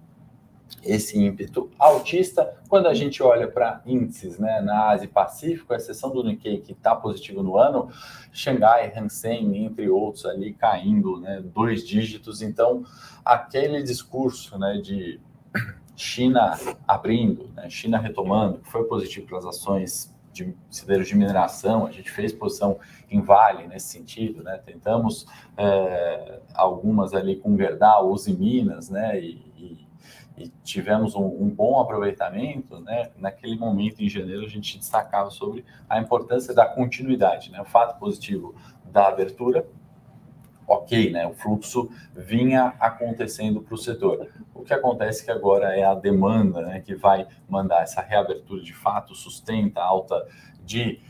esse 0.82 1.18
ímpeto 1.18 1.70
altista. 1.78 2.56
Quando 2.68 2.86
a 2.86 2.94
gente 2.94 3.22
olha 3.22 3.46
para 3.46 3.82
índices 3.84 4.38
né, 4.38 4.60
na 4.60 4.90
Ásia 4.90 5.04
e 5.04 5.08
Pacífico, 5.08 5.72
a 5.72 5.76
exceção 5.76 6.10
do 6.10 6.24
Nikkei, 6.24 6.60
que 6.60 6.72
está 6.72 6.94
positivo 6.94 7.42
no 7.42 7.58
ano, 7.58 7.90
Xangai, 8.32 8.92
Hansen, 8.96 9.64
entre 9.64 9.90
outros, 9.90 10.24
ali 10.24 10.54
caindo 10.54 11.20
né, 11.20 11.42
dois 11.42 11.86
dígitos. 11.86 12.40
Então, 12.40 12.84
aquele 13.24 13.82
discurso 13.82 14.58
né, 14.58 14.78
de 14.78 15.20
China 16.02 16.58
abrindo, 16.86 17.48
né, 17.54 17.70
China 17.70 17.98
retomando, 17.98 18.60
foi 18.64 18.84
positivo 18.84 19.26
para 19.28 19.38
as 19.38 19.46
ações 19.46 20.12
de 20.32 20.54
cedeiros 20.68 21.06
de 21.06 21.14
mineração, 21.14 21.86
a 21.86 21.92
gente 21.92 22.10
fez 22.10 22.32
posição 22.32 22.78
em 23.10 23.20
Vale 23.20 23.66
nesse 23.68 23.88
sentido, 23.88 24.42
né? 24.42 24.58
Tentamos 24.64 25.26
é, 25.58 26.40
algumas 26.54 27.12
ali 27.12 27.36
com 27.36 27.54
Gerdau, 27.54 28.10
Uzi 28.10 28.32
Minas, 28.32 28.88
né? 28.88 29.20
E, 29.20 29.86
e 30.38 30.48
tivemos 30.64 31.14
um, 31.14 31.24
um, 31.24 31.48
bom 31.48 31.78
aproveitamento, 31.78 32.80
né? 32.80 33.10
Naquele 33.16 33.56
momento, 33.56 34.02
em 34.02 34.08
janeiro, 34.08 34.44
a 34.44 34.48
gente 34.48 34.78
destacava 34.78 35.30
sobre 35.30 35.64
a 35.88 36.00
importância 36.00 36.54
da 36.54 36.66
continuidade, 36.66 37.50
né? 37.50 37.60
O 37.60 37.64
fato 37.64 37.98
positivo 37.98 38.54
da 38.84 39.08
abertura, 39.08 39.66
ok, 40.72 41.10
né? 41.10 41.26
O 41.26 41.34
fluxo 41.34 41.90
vinha 42.14 42.74
acontecendo 42.80 43.60
para 43.60 43.74
o 43.74 43.78
setor. 43.78 44.28
O 44.54 44.62
que 44.62 44.72
acontece 44.72 45.24
que 45.24 45.30
agora 45.30 45.76
é 45.76 45.84
a 45.84 45.94
demanda, 45.94 46.62
né? 46.62 46.80
Que 46.80 46.94
vai 46.94 47.26
mandar 47.48 47.82
essa 47.82 48.00
reabertura 48.00 48.62
de 48.62 48.72
fato, 48.72 49.14
sustenta 49.14 49.80
a 49.80 49.84
alta 49.84 50.26
de 50.64 51.00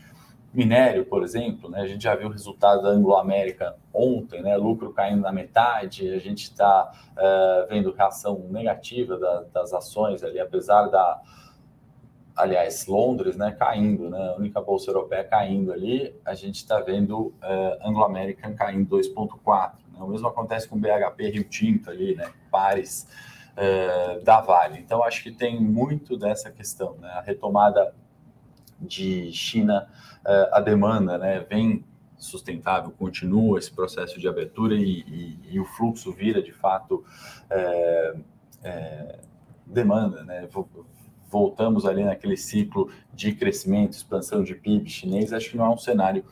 minério, 0.53 1.05
por 1.05 1.23
exemplo, 1.23 1.69
né? 1.69 1.81
A 1.81 1.87
gente 1.87 2.03
já 2.03 2.15
viu 2.15 2.27
o 2.27 2.31
resultado 2.31 2.83
da 2.83 2.89
Anglo-América 2.89 3.75
ontem, 3.93 4.41
né? 4.41 4.55
Lucro 4.57 4.91
caindo 4.91 5.21
na 5.21 5.31
metade, 5.31 6.13
a 6.13 6.19
gente 6.19 6.43
está 6.43 6.91
uh, 7.11 7.67
vendo 7.69 7.93
reação 7.93 8.45
negativa 8.49 9.17
da, 9.17 9.43
das 9.53 9.73
ações 9.73 10.23
ali, 10.23 10.39
apesar 10.39 10.87
da 10.87 11.21
aliás, 12.35 12.87
Londres, 12.87 13.35
né, 13.35 13.51
caindo, 13.51 14.09
né, 14.09 14.29
a 14.29 14.35
única 14.35 14.59
bolsa 14.61 14.89
europeia 14.89 15.23
caindo 15.23 15.71
ali, 15.71 16.15
a 16.25 16.33
gente 16.33 16.55
está 16.55 16.79
vendo 16.79 17.27
uh, 17.27 17.33
Anglo-American 17.87 18.55
caindo 18.55 18.97
2,4. 18.97 19.73
Né, 19.91 19.99
o 19.99 20.07
mesmo 20.07 20.27
acontece 20.27 20.67
com 20.67 20.79
BHP 20.79 21.29
Rio 21.29 21.43
Tinto 21.43 21.89
ali, 21.89 22.15
né, 22.15 22.31
pares 22.51 23.07
uh, 23.53 24.23
da 24.23 24.41
Vale. 24.41 24.79
Então, 24.79 25.03
acho 25.03 25.21
que 25.23 25.31
tem 25.31 25.59
muito 25.59 26.17
dessa 26.17 26.51
questão, 26.51 26.95
né, 26.99 27.09
a 27.09 27.21
retomada 27.21 27.93
de 28.79 29.31
China, 29.31 29.87
uh, 30.25 30.55
a 30.55 30.59
demanda, 30.59 31.17
né, 31.17 31.45
vem 31.47 31.85
sustentável, 32.17 32.89
continua 32.91 33.59
esse 33.59 33.71
processo 33.71 34.19
de 34.19 34.27
abertura 34.27 34.75
e, 34.75 35.01
e, 35.01 35.39
e 35.51 35.59
o 35.59 35.65
fluxo 35.65 36.11
vira, 36.13 36.41
de 36.41 36.53
fato, 36.53 37.03
demanda, 39.67 40.23
né? 40.23 40.47
Voltamos 41.33 41.83
ali 41.83 42.03
naquele 42.03 42.37
ciclo 42.37 42.91
de 43.11 43.33
crescimento, 43.33 43.93
expansão 43.93 44.43
de 44.43 44.53
PIB 44.53 44.87
chinês, 44.87 45.33
acho 45.33 45.49
que 45.49 45.57
não 45.57 45.65
é 45.65 45.69
um 45.69 45.77
cenário 45.79 46.23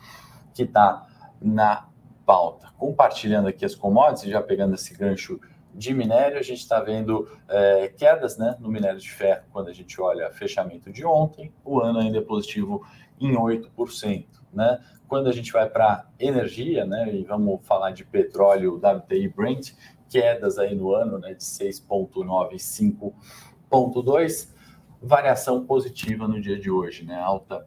que 0.54 0.62
está 0.62 1.08
na 1.40 1.88
pauta. 2.24 2.68
Compartilhando 2.78 3.48
aqui 3.48 3.64
as 3.64 3.74
commodities, 3.74 4.30
já 4.30 4.40
pegando 4.40 4.76
esse 4.76 4.94
gancho 4.94 5.40
de 5.74 5.92
minério, 5.92 6.38
a 6.38 6.42
gente 6.42 6.60
está 6.60 6.78
vendo 6.78 7.28
é, 7.48 7.88
quedas 7.88 8.38
né, 8.38 8.56
no 8.60 8.68
minério 8.68 9.00
de 9.00 9.10
ferro 9.10 9.42
quando 9.50 9.70
a 9.70 9.72
gente 9.72 10.00
olha 10.00 10.30
fechamento 10.30 10.92
de 10.92 11.04
ontem, 11.04 11.52
o 11.64 11.80
ano 11.80 11.98
ainda 11.98 12.18
é 12.18 12.22
positivo 12.22 12.86
em 13.20 13.34
8%. 13.34 14.26
Né? 14.52 14.78
Quando 15.08 15.28
a 15.28 15.32
gente 15.32 15.50
vai 15.50 15.68
para 15.68 16.06
energia, 16.16 16.84
né, 16.84 17.12
e 17.12 17.24
vamos 17.24 17.66
falar 17.66 17.90
de 17.90 18.04
petróleo, 18.04 18.76
WTI 18.76 19.26
Brent, 19.26 19.72
quedas 20.08 20.58
aí 20.58 20.76
no 20.76 20.94
ano 20.94 21.18
né, 21.18 21.34
de 21.34 21.42
6,9 21.42 22.52
e 22.52 22.56
5,2, 22.56 24.52
variação 25.02 25.64
positiva 25.64 26.28
no 26.28 26.40
dia 26.40 26.58
de 26.58 26.70
hoje, 26.70 27.04
né, 27.04 27.18
alta 27.18 27.66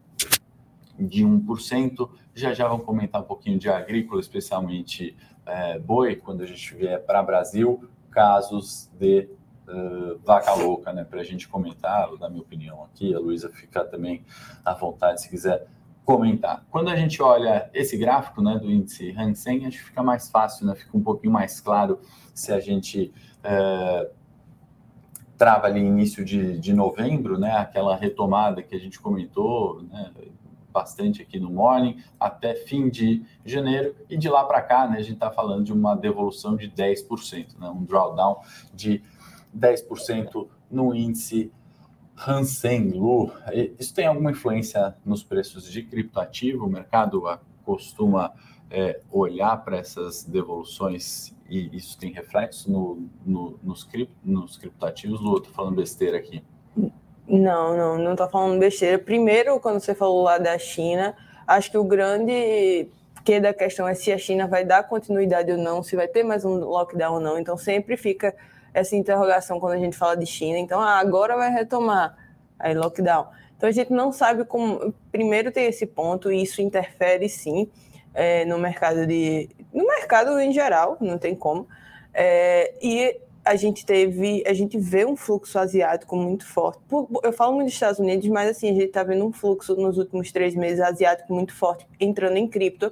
de 0.97 1.25
1%. 1.25 2.09
Já 2.33 2.53
já 2.53 2.67
vamos 2.67 2.85
comentar 2.85 3.21
um 3.21 3.25
pouquinho 3.25 3.59
de 3.59 3.69
agrícola, 3.69 4.21
especialmente 4.21 5.15
é, 5.45 5.77
boi, 5.77 6.15
quando 6.15 6.41
a 6.41 6.45
gente 6.45 6.73
vier 6.75 7.03
para 7.03 7.21
Brasil, 7.21 7.89
casos 8.09 8.89
de 8.97 9.29
uh, 9.67 10.17
vaca 10.23 10.53
louca, 10.53 10.93
né, 10.93 11.03
para 11.03 11.19
a 11.19 11.23
gente 11.23 11.47
comentar, 11.47 12.09
da 12.17 12.29
minha 12.29 12.41
opinião 12.41 12.83
aqui, 12.85 13.13
a 13.13 13.19
Luísa 13.19 13.49
fica 13.49 13.83
também 13.83 14.23
à 14.63 14.73
vontade 14.73 15.21
se 15.21 15.29
quiser 15.29 15.67
comentar. 16.05 16.63
Quando 16.69 16.89
a 16.89 16.95
gente 16.95 17.21
olha 17.21 17.69
esse 17.73 17.97
gráfico 17.97 18.41
né, 18.41 18.57
do 18.57 18.71
índice 18.71 19.11
Hang 19.17 19.35
Seng, 19.35 19.65
acho 19.65 19.79
que 19.79 19.85
fica 19.85 20.03
mais 20.03 20.29
fácil, 20.29 20.65
né, 20.65 20.75
fica 20.75 20.95
um 20.95 21.03
pouquinho 21.03 21.33
mais 21.33 21.59
claro 21.59 21.99
se 22.33 22.53
a 22.53 22.59
gente 22.59 23.13
é, 23.43 24.09
trava 25.37 25.67
ali 25.67 25.79
início 25.79 26.23
de, 26.23 26.57
de 26.59 26.73
novembro, 26.73 27.37
né, 27.37 27.51
aquela 27.57 27.95
retomada 27.95 28.61
que 28.61 28.75
a 28.75 28.79
gente 28.79 28.99
comentou, 28.99 29.83
né, 29.83 30.11
bastante 30.71 31.21
aqui 31.21 31.39
no 31.39 31.49
Morning, 31.49 31.97
até 32.19 32.53
fim 32.53 32.89
de 32.89 33.23
janeiro, 33.45 33.95
e 34.09 34.17
de 34.17 34.27
lá 34.27 34.43
para 34.43 34.61
cá, 34.61 34.87
né, 34.87 34.97
a 34.97 35.01
gente 35.01 35.13
está 35.13 35.31
falando 35.31 35.63
de 35.63 35.73
uma 35.73 35.95
devolução 35.95 36.55
de 36.55 36.69
10%, 36.69 37.57
né, 37.59 37.69
um 37.69 37.83
drawdown 37.83 38.37
de 38.73 39.01
10% 39.57 40.47
no 40.69 40.93
índice 40.93 41.51
Hansen 42.27 42.91
Lu. 42.91 43.31
Isso 43.79 43.93
tem 43.93 44.07
alguma 44.07 44.31
influência 44.31 44.95
nos 45.05 45.23
preços 45.23 45.69
de 45.69 45.83
criptoativo? 45.83 46.65
O 46.65 46.69
mercado 46.69 47.23
costuma 47.63 48.33
é, 48.69 49.01
olhar 49.11 49.63
para 49.63 49.77
essas 49.77 50.23
devoluções 50.23 51.34
e 51.49 51.75
isso 51.75 51.97
tem 51.97 52.11
reflexo 52.11 52.71
no, 52.71 53.07
no, 53.25 53.59
nos, 53.63 53.83
cripto, 53.83 54.15
nos 54.23 54.57
criptoativos? 54.57 55.21
Lu, 55.21 55.37
estou 55.37 55.53
falando 55.53 55.75
besteira 55.75 56.17
aqui. 56.17 56.43
Não, 57.27 57.75
não, 57.75 57.97
não 57.97 58.11
estou 58.11 58.29
falando 58.29 58.59
besteira. 58.59 58.99
Primeiro, 58.99 59.59
quando 59.59 59.79
você 59.79 59.93
falou 59.93 60.23
lá 60.23 60.37
da 60.37 60.57
China, 60.57 61.15
acho 61.47 61.71
que 61.71 61.77
o 61.77 61.83
grande 61.83 62.87
que 63.23 63.39
da 63.39 63.53
questão 63.53 63.87
é 63.87 63.95
se 63.95 64.11
a 64.11 64.17
China 64.19 64.47
vai 64.47 64.63
dar 64.63 64.83
continuidade 64.83 65.51
ou 65.51 65.57
não, 65.57 65.81
se 65.81 65.95
vai 65.95 66.07
ter 66.07 66.23
mais 66.23 66.45
um 66.45 66.59
lockdown 66.59 67.15
ou 67.15 67.19
não. 67.19 67.39
Então 67.39 67.57
sempre 67.57 67.97
fica 67.97 68.35
essa 68.71 68.95
interrogação 68.95 69.59
quando 69.59 69.73
a 69.73 69.79
gente 69.79 69.97
fala 69.97 70.15
de 70.15 70.27
China. 70.27 70.59
Então, 70.59 70.79
ah, 70.79 70.99
agora 70.99 71.35
vai 71.35 71.51
retomar 71.51 72.15
aí 72.59 72.75
lockdown. 72.75 73.27
Então 73.57 73.67
a 73.67 73.71
gente 73.71 73.91
não 73.91 74.11
sabe 74.11 74.45
como. 74.45 74.93
Primeiro 75.11 75.51
tem 75.51 75.65
esse 75.65 75.87
ponto 75.87 76.31
e 76.31 76.43
isso 76.43 76.61
interfere 76.61 77.27
sim 77.27 77.69
é, 78.15 78.45
no 78.45 78.57
mercado 78.57 79.05
de, 79.05 79.49
no 79.73 79.85
mercado 79.85 80.39
em 80.39 80.51
geral, 80.51 80.97
não 81.01 81.17
tem 81.17 81.35
como. 81.35 81.67
É, 82.13 82.73
e 82.81 83.19
a 83.43 83.55
gente 83.55 83.85
teve, 83.85 84.43
a 84.47 84.53
gente 84.53 84.79
vê 84.79 85.05
um 85.05 85.15
fluxo 85.15 85.59
asiático 85.59 86.15
muito 86.15 86.47
forte. 86.47 86.81
Eu 87.21 87.31
falo 87.31 87.53
muito 87.53 87.67
dos 87.67 87.73
Estados 87.73 87.99
Unidos, 87.99 88.27
mas 88.29 88.49
assim, 88.49 88.69
a 88.69 88.73
gente 88.73 88.85
está 88.85 89.03
vendo 89.03 89.23
um 89.25 89.31
fluxo 89.31 89.75
nos 89.75 89.97
últimos 89.97 90.31
três 90.31 90.55
meses 90.55 90.79
asiático 90.79 91.31
muito 91.31 91.53
forte 91.53 91.85
entrando 91.99 92.37
em 92.37 92.47
cripto 92.47 92.91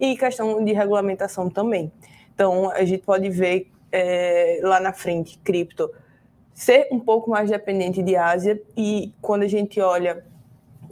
e 0.00 0.16
questão 0.16 0.64
de 0.64 0.72
regulamentação 0.72 1.48
também. 1.48 1.92
Então, 2.34 2.70
a 2.70 2.84
gente 2.84 3.04
pode 3.04 3.28
ver 3.28 3.70
é, 3.92 4.58
lá 4.62 4.80
na 4.80 4.92
frente 4.92 5.38
cripto 5.38 5.88
ser 6.52 6.88
um 6.90 6.98
pouco 6.98 7.30
mais 7.30 7.50
dependente 7.50 8.02
de 8.02 8.16
Ásia 8.16 8.60
e 8.76 9.12
quando 9.20 9.42
a 9.42 9.48
gente 9.48 9.80
olha 9.80 10.24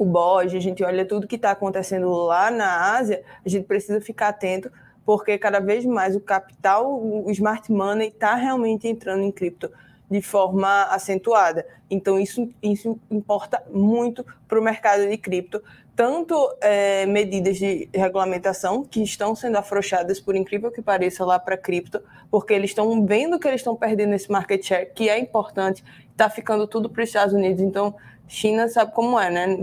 o 0.00 0.04
BOJ, 0.07 0.57
a 0.57 0.61
gente 0.61 0.83
olha 0.83 1.04
tudo 1.04 1.26
que 1.26 1.37
está 1.37 1.50
acontecendo 1.50 2.11
lá 2.11 2.50
na 2.50 2.97
Ásia, 2.97 3.23
a 3.45 3.49
gente 3.50 3.66
precisa 3.66 4.00
ficar 4.00 4.28
atento 4.28 4.73
porque 5.04 5.37
cada 5.37 5.61
vez 5.61 5.85
mais 5.85 6.16
o 6.16 6.21
capital, 6.21 6.90
o 6.90 7.30
smart 7.30 7.71
money 7.71 8.09
está 8.09 8.35
realmente 8.35 8.88
entrando 8.88 9.23
em 9.23 9.30
cripto 9.30 9.71
de 10.11 10.23
forma 10.23 10.85
acentuada. 10.85 11.66
Então, 11.90 12.19
isso, 12.19 12.49
isso 12.62 12.99
importa 13.11 13.62
muito 13.71 14.25
para 14.49 14.59
o 14.59 14.62
mercado 14.62 15.07
de 15.07 15.19
cripto, 15.19 15.62
tanto 15.95 16.35
é, 16.62 17.04
medidas 17.04 17.59
de 17.59 17.87
regulamentação 17.95 18.83
que 18.83 19.02
estão 19.02 19.35
sendo 19.35 19.59
afrouxadas, 19.59 20.19
por 20.19 20.35
incrível 20.35 20.71
que 20.71 20.80
pareça, 20.80 21.26
lá 21.26 21.38
para 21.38 21.59
cripto, 21.59 22.00
porque 22.30 22.54
eles 22.54 22.71
estão 22.71 23.04
vendo 23.04 23.38
que 23.38 23.47
eles 23.47 23.61
estão 23.61 23.76
perdendo 23.76 24.14
esse 24.14 24.33
market 24.33 24.64
share, 24.64 24.90
que 24.95 25.11
é 25.11 25.19
importante, 25.19 25.85
está 26.11 26.30
ficando 26.30 26.66
tudo 26.66 26.88
para 26.88 27.02
os 27.02 27.09
Estados 27.09 27.35
Unidos. 27.35 27.61
Então, 27.61 27.95
China 28.30 28.68
sabe 28.68 28.92
como 28.92 29.18
é, 29.18 29.28
né? 29.28 29.58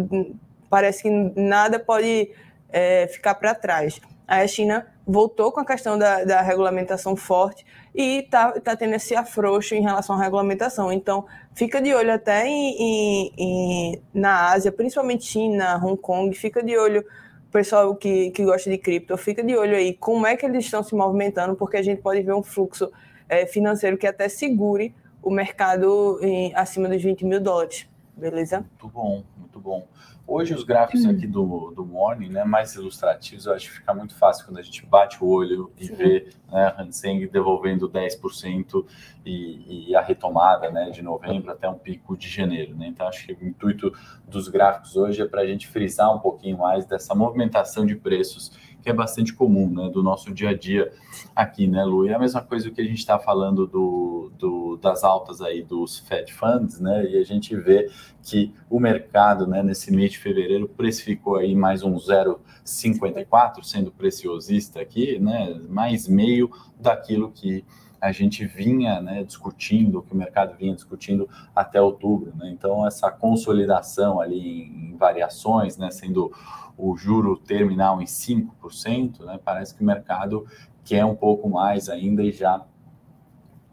Parece 0.70 1.04
que 1.04 1.10
nada 1.10 1.80
pode 1.80 2.30
é, 2.70 3.08
ficar 3.08 3.36
para 3.36 3.56
trás. 3.56 4.02
Aí 4.28 4.44
a 4.44 4.48
China 4.48 4.86
voltou 5.08 5.54
com 5.54 5.62
a 5.62 5.66
questão 5.66 5.98
da, 5.98 6.26
da 6.26 6.42
regulamentação 6.42 7.16
forte 7.16 7.66
e 7.96 8.20
está 8.20 8.52
tá 8.60 8.76
tendo 8.76 8.94
esse 8.94 9.16
afrouxo 9.16 9.74
em 9.74 9.82
relação 9.82 10.18
à 10.18 10.22
regulamentação. 10.22 10.92
Então, 10.92 11.26
fica 11.56 11.82
de 11.82 11.94
olho 11.94 12.14
até 12.14 12.46
em, 12.46 12.76
em, 12.78 13.34
em, 13.38 14.02
na 14.14 14.52
Ásia, 14.52 14.70
principalmente 14.70 15.24
China, 15.24 15.82
Hong 15.82 15.96
Kong, 15.96 16.36
fica 16.36 16.62
de 16.62 16.78
olho, 16.78 17.06
pessoal 17.50 17.96
que, 17.96 18.32
que 18.32 18.44
gosta 18.44 18.70
de 18.70 18.78
cripto, 18.78 19.16
fica 19.16 19.42
de 19.42 19.56
olho 19.56 19.78
aí 19.78 19.94
como 19.94 20.28
é 20.28 20.36
que 20.36 20.46
eles 20.46 20.66
estão 20.66 20.84
se 20.84 20.94
movimentando, 20.94 21.56
porque 21.56 21.78
a 21.78 21.82
gente 21.82 22.02
pode 22.02 22.22
ver 22.22 22.34
um 22.34 22.44
fluxo 22.44 22.92
é, 23.30 23.46
financeiro 23.46 23.98
que 23.98 24.06
até 24.06 24.28
segure 24.28 24.94
o 25.24 25.32
mercado 25.32 26.20
em, 26.22 26.54
acima 26.54 26.90
dos 26.90 27.02
20 27.02 27.24
mil 27.24 27.40
dólares. 27.40 27.88
Beleza? 28.18 28.60
Muito 28.60 28.88
bom, 28.88 29.24
muito 29.38 29.60
bom. 29.60 29.88
Hoje 30.26 30.54
os 30.54 30.64
gráficos 30.64 31.06
uhum. 31.06 31.12
aqui 31.12 31.28
do, 31.28 31.72
do 31.72 31.86
Morning, 31.86 32.30
né, 32.30 32.44
mais 32.44 32.74
ilustrativos, 32.74 33.46
eu 33.46 33.54
acho 33.54 33.68
que 33.68 33.76
fica 33.76 33.94
muito 33.94 34.16
fácil 34.16 34.46
quando 34.46 34.58
a 34.58 34.62
gente 34.64 34.84
bate 34.86 35.24
o 35.24 35.28
olho 35.28 35.72
e 35.78 35.86
Sim. 35.86 35.96
vê 35.96 36.30
né, 36.52 36.74
Hanseng 36.80 37.28
devolvendo 37.28 37.88
10% 37.88 38.86
e, 39.24 39.90
e, 39.90 39.96
a 39.96 40.02
retomada 40.02 40.72
né, 40.72 40.90
de 40.90 41.04
novembro 41.04 41.52
até 41.52 41.70
um 41.70 41.78
pico 41.78 42.18
de 42.18 42.28
janeiro. 42.28 42.76
Né? 42.76 42.88
Então, 42.88 43.08
acho 43.08 43.26
que 43.26 43.34
o 43.34 43.48
intuito 43.48 43.94
dos 44.28 44.50
gráficos 44.50 44.98
hoje 44.98 45.22
é 45.22 45.26
para 45.26 45.42
a 45.42 45.48
gente 45.48 45.68
frisar 45.68 46.14
um 46.14 46.20
pouquinho 46.20 46.58
mais 46.58 46.86
dessa 46.86 47.14
movimentação 47.14 47.86
de 47.86 47.96
preços 47.96 48.52
que 48.88 48.92
é 48.92 48.94
bastante 48.94 49.34
comum, 49.34 49.70
né, 49.70 49.90
do 49.90 50.02
nosso 50.02 50.34
dia 50.34 50.52
a 50.52 50.54
dia 50.54 50.94
aqui, 51.36 51.68
né, 51.68 51.84
Lu? 51.84 52.06
E 52.06 52.10
é 52.10 52.14
a 52.14 52.20
mesma 52.20 52.40
coisa 52.40 52.72
que 52.72 52.80
a 52.80 52.86
gente 52.86 53.00
está 53.00 53.20
falando 53.20 53.68
do, 53.68 54.32
do, 54.40 54.78
das 54.78 55.04
altas 55.04 55.42
aí 55.42 55.62
dos 55.62 56.00
Fed 56.00 56.34
Funds, 56.34 56.80
né, 56.80 57.06
e 57.06 57.18
a 57.18 57.24
gente 57.26 57.54
vê 57.54 57.92
que 58.24 58.54
o 58.70 58.80
mercado, 58.80 59.46
né, 59.46 59.62
nesse 59.62 59.92
mês 59.92 60.14
de 60.14 60.20
fevereiro 60.20 60.70
precificou 60.70 61.36
aí 61.36 61.54
mais 61.54 61.84
um 61.84 61.98
0,54, 61.98 63.62
sendo 63.62 63.92
preciosista 63.92 64.80
aqui, 64.80 65.20
né, 65.20 65.60
mais 65.68 66.08
meio 66.08 66.50
daquilo 66.80 67.30
que 67.30 67.66
a 68.00 68.12
gente 68.12 68.46
vinha 68.46 69.02
né, 69.02 69.24
discutindo, 69.24 70.02
que 70.02 70.14
o 70.14 70.18
mercado 70.18 70.56
vinha 70.56 70.74
discutindo 70.74 71.30
até 71.56 71.82
outubro. 71.82 72.34
Né? 72.36 72.50
Então, 72.52 72.86
essa 72.86 73.10
consolidação 73.10 74.20
ali 74.20 74.64
em 74.64 74.96
variações, 74.96 75.78
né, 75.78 75.90
sendo 75.92 76.32
o 76.78 76.96
juro 76.96 77.38
terminal 77.38 78.02
em 78.02 78.06
5%, 78.06 79.26
né, 79.26 79.40
parece 79.44 79.74
que 79.74 79.82
o 79.82 79.86
mercado 79.86 80.46
quer 80.84 81.04
um 81.04 81.16
pouco 81.16 81.50
mais 81.50 81.90
ainda 81.90 82.24
e 82.24 82.32
já 82.32 82.64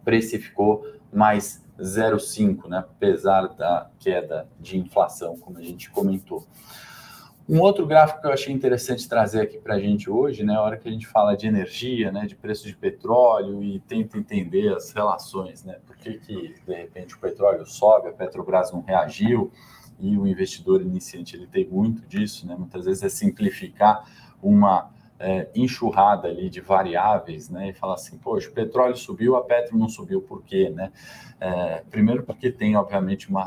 precificou 0.04 0.86
mais 1.12 1.64
0,5%, 1.78 2.68
né, 2.68 2.78
apesar 2.78 3.48
da 3.48 3.90
queda 3.98 4.48
de 4.58 4.78
inflação, 4.78 5.36
como 5.36 5.58
a 5.58 5.62
gente 5.62 5.90
comentou. 5.90 6.46
Um 7.46 7.60
outro 7.60 7.86
gráfico 7.86 8.22
que 8.22 8.26
eu 8.26 8.32
achei 8.32 8.54
interessante 8.54 9.06
trazer 9.06 9.42
aqui 9.42 9.58
para 9.58 9.74
a 9.74 9.78
gente 9.78 10.08
hoje, 10.08 10.42
né, 10.42 10.54
a 10.54 10.62
hora 10.62 10.78
que 10.78 10.88
a 10.88 10.92
gente 10.92 11.06
fala 11.06 11.36
de 11.36 11.46
energia, 11.46 12.10
né, 12.10 12.24
de 12.24 12.34
preço 12.34 12.66
de 12.66 12.74
petróleo 12.74 13.62
e 13.62 13.80
tenta 13.80 14.16
entender 14.16 14.74
as 14.74 14.92
relações, 14.92 15.62
né, 15.62 15.76
por 15.86 15.94
que, 15.96 16.14
que 16.14 16.54
de 16.66 16.74
repente 16.74 17.14
o 17.14 17.18
petróleo 17.18 17.66
sobe, 17.66 18.08
a 18.08 18.12
Petrobras 18.12 18.72
não 18.72 18.80
reagiu, 18.80 19.52
e 19.98 20.16
o 20.18 20.26
investidor 20.26 20.82
iniciante 20.82 21.36
ele 21.36 21.46
tem 21.46 21.66
muito 21.66 22.06
disso, 22.06 22.46
né? 22.46 22.54
Muitas 22.58 22.84
vezes 22.84 23.02
é 23.02 23.08
simplificar 23.08 24.04
uma 24.42 24.90
é, 25.18 25.48
enxurrada 25.54 26.28
ali 26.28 26.50
de 26.50 26.60
variáveis, 26.60 27.48
né? 27.48 27.70
E 27.70 27.72
falar 27.72 27.94
assim, 27.94 28.18
poxa, 28.18 28.48
o 28.50 28.52
petróleo 28.52 28.96
subiu, 28.96 29.36
a 29.36 29.42
Petro 29.42 29.78
não 29.78 29.88
subiu, 29.88 30.20
por 30.20 30.42
quê, 30.42 30.68
né? 30.68 30.92
É, 31.40 31.82
primeiro 31.90 32.22
porque 32.22 32.50
tem, 32.50 32.76
obviamente, 32.76 33.28
uma 33.28 33.44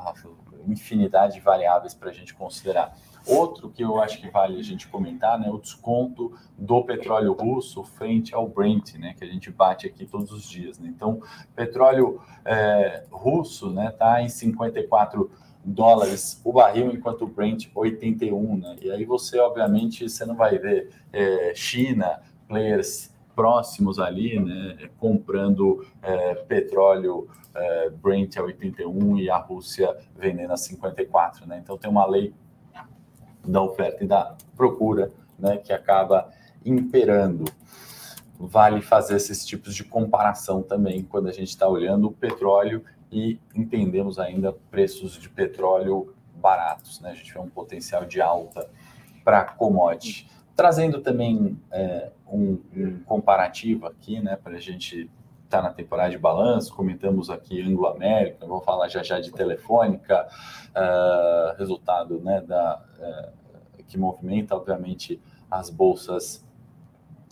infinidade 0.68 1.36
de 1.36 1.40
variáveis 1.40 1.94
para 1.94 2.10
a 2.10 2.14
gente 2.14 2.34
considerar. 2.34 2.98
Outro 3.26 3.70
que 3.70 3.84
eu 3.84 4.02
acho 4.02 4.22
que 4.22 4.30
vale 4.30 4.58
a 4.58 4.64
gente 4.64 4.88
comentar, 4.88 5.38
né, 5.38 5.50
o 5.50 5.58
desconto 5.58 6.34
do 6.58 6.84
petróleo 6.84 7.34
russo 7.34 7.84
frente 7.84 8.34
ao 8.34 8.48
Brent, 8.48 8.96
né, 8.96 9.14
que 9.18 9.24
a 9.24 9.28
gente 9.28 9.52
bate 9.52 9.86
aqui 9.86 10.06
todos 10.06 10.32
os 10.32 10.48
dias. 10.48 10.80
Né? 10.80 10.88
Então, 10.88 11.22
petróleo 11.54 12.22
é, 12.46 13.04
russo, 13.12 13.70
né, 13.70 13.92
tá 13.92 14.22
em 14.22 14.30
54 14.30 15.30
dólares 15.66 16.42
o 16.46 16.54
barril, 16.54 16.92
enquanto 16.92 17.24
o 17.24 17.28
Brent 17.28 17.68
81, 17.76 18.58
né? 18.58 18.78
E 18.82 18.90
aí 18.90 19.04
você, 19.04 19.38
obviamente, 19.38 20.10
você 20.10 20.26
não 20.26 20.36
vai 20.36 20.58
ver 20.58 20.90
é, 21.12 21.54
China, 21.54 22.22
players 22.48 23.12
próximos 23.38 24.00
ali, 24.00 24.40
né, 24.40 24.90
comprando 24.98 25.86
é, 26.02 26.34
petróleo 26.34 27.30
é, 27.54 27.92
Brent 27.92 28.36
a 28.36 28.42
81 28.42 29.20
e 29.20 29.30
a 29.30 29.38
Rússia 29.38 29.96
vendendo 30.16 30.54
a 30.54 30.58
54, 30.58 31.46
né? 31.46 31.62
Então 31.64 31.78
tem 31.78 31.88
uma 31.88 32.08
lei 32.08 32.34
da 33.48 33.62
oferta 33.62 34.04
e 34.04 34.08
da 34.08 34.36
procura, 34.56 35.12
né, 35.38 35.58
que 35.58 35.72
acaba 35.72 36.32
imperando. 36.66 37.46
Vale 38.40 38.82
fazer 38.82 39.16
esses 39.16 39.46
tipos 39.46 39.76
de 39.76 39.84
comparação 39.84 40.64
também 40.64 41.04
quando 41.04 41.28
a 41.28 41.32
gente 41.32 41.50
está 41.50 41.68
olhando 41.68 42.08
o 42.08 42.12
petróleo 42.12 42.84
e 43.12 43.40
entendemos 43.56 44.18
ainda 44.18 44.52
preços 44.72 45.14
de 45.14 45.30
petróleo 45.30 46.12
baratos, 46.36 47.00
né? 47.02 47.12
A 47.12 47.14
gente 47.14 47.32
vê 47.32 47.40
um 47.40 47.50
potencial 47.50 48.04
de 48.04 48.20
alta 48.20 48.68
para 49.24 49.44
commodity. 49.44 50.28
Trazendo 50.58 51.02
também 51.02 51.56
é, 51.72 52.10
um, 52.28 52.60
um, 52.76 53.00
comparativo 53.06 53.86
aqui, 53.86 54.20
né, 54.20 54.36
para 54.36 54.58
a 54.58 54.60
gente 54.60 55.08
estar 55.44 55.62
tá 55.62 55.62
na 55.62 55.70
temporada 55.72 56.10
de 56.10 56.18
balanço, 56.18 56.76
comentamos 56.76 57.30
aqui 57.30 57.62
Anglo-América, 57.62 58.44
vou 58.48 58.60
falar 58.60 58.88
já 58.88 59.04
já 59.04 59.20
de 59.20 59.32
Telefônica, 59.32 60.28
uh, 60.72 61.56
resultado 61.60 62.20
né, 62.22 62.42
da, 62.42 62.82
uh, 62.98 63.84
que 63.88 64.00
movimenta, 64.00 64.56
obviamente, 64.56 65.22
as 65.50 65.70
bolsas 65.70 66.44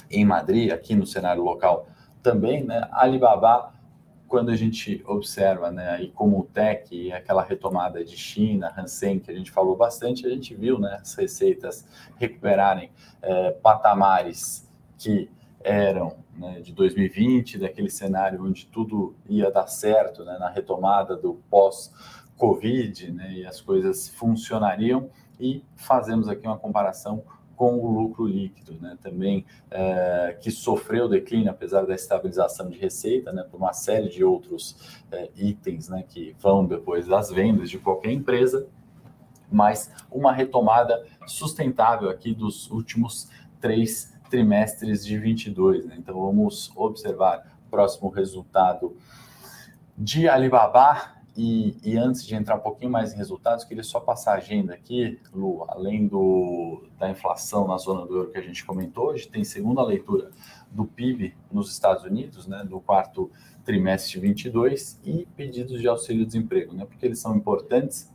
em 0.08 0.24
Madrid, 0.24 0.72
aqui 0.72 0.96
no 0.96 1.08
cenário 1.08 1.41
local 1.41 1.88
também, 2.22 2.63
né, 2.63 2.88
Alibaba, 2.91 3.74
quando 4.36 4.51
a 4.51 4.56
gente 4.58 5.01
observa, 5.08 5.72
né, 5.72 5.92
aí 5.92 6.12
como 6.12 6.42
o 6.42 6.44
tech 6.44 6.94
e 6.94 7.10
aquela 7.10 7.42
retomada 7.42 8.04
de 8.04 8.18
China, 8.18 8.70
Hansen, 8.77 9.18
que 9.18 9.32
a 9.32 9.34
gente 9.34 9.50
falou 9.50 9.77
bastante, 9.77 10.27
a 10.27 10.30
gente 10.30 10.54
viu, 10.54 10.77
né, 10.77 10.98
as 11.01 11.15
receitas 11.15 11.88
recuperarem 12.18 12.92
uh, 13.24 13.58
patamares 13.62 14.70
que 14.98 15.30
eram 15.63 16.18
né, 16.38 16.60
de 16.60 16.74
2020, 16.74 17.60
daquele 17.60 17.89
cenário 17.89 18.44
onde 18.44 18.65
tudo 18.65 19.15
ia 19.30 19.50
dar 19.50 19.68
certo, 19.68 20.25
né, 20.25 20.38
na 20.38 20.50
retomada 20.50 21.15
do 21.15 21.36
pós-Covid, 21.50 23.13
né, 23.13 23.32
e 23.36 23.45
as 23.45 23.62
coisas 23.62 24.10
funcionariam, 24.10 25.10
e 25.39 25.63
fazemos 25.78 26.28
aqui 26.28 26.45
uma 26.45 26.58
comparação 26.58 27.24
com 27.56 27.78
o 27.78 27.89
lucro 27.89 28.26
líquido, 28.26 28.74
né, 28.82 28.98
também 29.02 29.46
é, 29.72 30.38
que 30.41 30.52
sofreu 30.52 31.08
declínio, 31.08 31.50
apesar 31.50 31.86
da 31.86 31.96
estabilização 31.96 32.70
de 32.70 32.78
receita, 32.78 33.32
né, 33.32 33.44
por 33.50 33.58
uma 33.58 33.74
série 33.74 34.10
de 34.10 34.24
outros 34.24 35.02
é, 35.12 35.30
itens 35.36 35.89
né, 35.89 36.04
que 36.08 36.36
vão 36.39 36.65
depois 36.65 37.08
das 37.08 37.30
vendas 37.30 37.70
de 37.70 37.78
qualquer 37.78 38.12
empresa, 38.12 38.68
mas 39.52 39.91
uma 40.12 40.34
retomada 40.34 41.06
sustentável 41.26 42.10
aqui 42.10 42.34
dos 42.34 42.70
últimos 42.70 43.30
três 43.60 44.13
trimestres 44.30 45.06
de 45.06 45.18
22. 45.18 45.86
Né? 45.86 45.96
Então 45.98 46.20
vamos 46.20 46.72
observar 46.76 47.58
o 47.65 47.70
próximo 47.70 48.10
resultado 48.10 48.96
de 49.98 50.28
Alibaba. 50.28 51.14
E, 51.38 51.76
e, 51.84 51.98
antes 51.98 52.26
de 52.26 52.34
entrar 52.34 52.56
um 52.56 52.62
pouquinho 52.62 52.89
mais 52.89 53.13
em 53.13 53.17
resultados, 53.17 53.65
queria 53.65 53.84
só 53.84 54.00
passar 54.00 54.34
a 54.34 54.38
agenda 54.38 54.74
aqui, 54.74 55.19
Lu, 55.34 55.65
além 55.67 56.08
do, 56.08 56.88
da 56.98 57.10
inflação 57.10 57.67
na 57.67 57.78
zona 57.78 58.06
do 58.06 58.15
euro 58.15 58.32
que 58.32 58.38
a 58.38 58.41
gente 58.41 58.63
comentou, 58.63 59.08
hoje 59.08 59.28
tem 59.28 59.43
segunda 59.43 59.84
leitura 59.84 60.32
do 60.71 60.86
PIB 60.86 61.36
nos 61.52 61.69
Estados 61.69 62.06
Unidos, 62.06 62.48
né, 62.48 62.63
do 62.63 62.80
quarto 62.80 63.30
trimestre 63.65 64.13
de 64.13 64.19
22, 64.21 65.02
e 65.04 65.28
pedidos 65.36 65.82
de 65.82 65.88
auxílio-desemprego, 65.89 66.74
né, 66.74 66.86
porque 66.86 67.06
eles 67.06 67.19
são 67.19 67.36
importantes, 67.36 68.10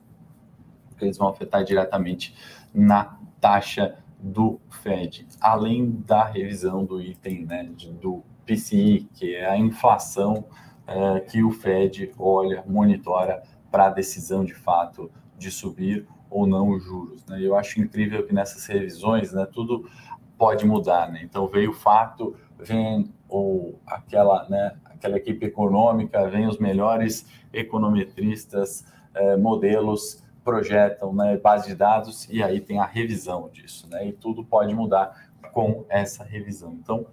porque 0.88 1.04
eles 1.04 1.18
vão 1.18 1.28
afetar 1.28 1.62
diretamente 1.62 2.34
na 2.72 3.18
taxa 3.38 3.98
do 4.18 4.58
Fed, 4.82 5.26
além 5.38 5.90
da 6.06 6.24
revisão 6.24 6.86
do 6.86 7.00
item 7.02 7.44
né, 7.44 7.70
do 8.00 8.22
PCI, 8.46 9.08
que 9.14 9.34
é 9.34 9.46
a 9.46 9.58
inflação 9.58 10.46
é, 10.90 11.20
que 11.20 11.42
o 11.42 11.52
Fed 11.52 12.12
olha, 12.18 12.64
monitora 12.66 13.42
para 13.70 13.86
a 13.86 13.90
decisão 13.90 14.44
de 14.44 14.54
fato 14.54 15.10
de 15.38 15.50
subir 15.50 16.06
ou 16.28 16.46
não 16.46 16.70
os 16.70 16.82
juros. 16.82 17.24
Né? 17.26 17.40
Eu 17.40 17.54
acho 17.54 17.80
incrível 17.80 18.26
que 18.26 18.34
nessas 18.34 18.66
revisões 18.66 19.32
né, 19.32 19.46
tudo 19.50 19.88
pode 20.36 20.66
mudar. 20.66 21.10
Né? 21.10 21.20
Então 21.22 21.46
veio 21.46 21.70
o 21.70 21.74
fato, 21.74 22.36
vem 22.58 23.12
ou 23.28 23.78
aquela, 23.86 24.48
né, 24.48 24.76
aquela 24.84 25.16
equipe 25.16 25.46
econômica, 25.46 26.28
vem 26.28 26.48
os 26.48 26.58
melhores 26.58 27.24
econometristas, 27.52 28.84
é, 29.14 29.36
modelos 29.36 30.24
projetam 30.42 31.12
né, 31.14 31.36
base 31.36 31.68
de 31.68 31.76
dados 31.76 32.28
e 32.28 32.42
aí 32.42 32.60
tem 32.60 32.80
a 32.80 32.86
revisão 32.86 33.48
disso, 33.50 33.88
né? 33.88 34.08
E 34.08 34.12
tudo 34.12 34.42
pode 34.44 34.74
mudar 34.74 35.30
com 35.52 35.84
essa 35.88 36.24
revisão. 36.24 36.72
Então, 36.72 37.06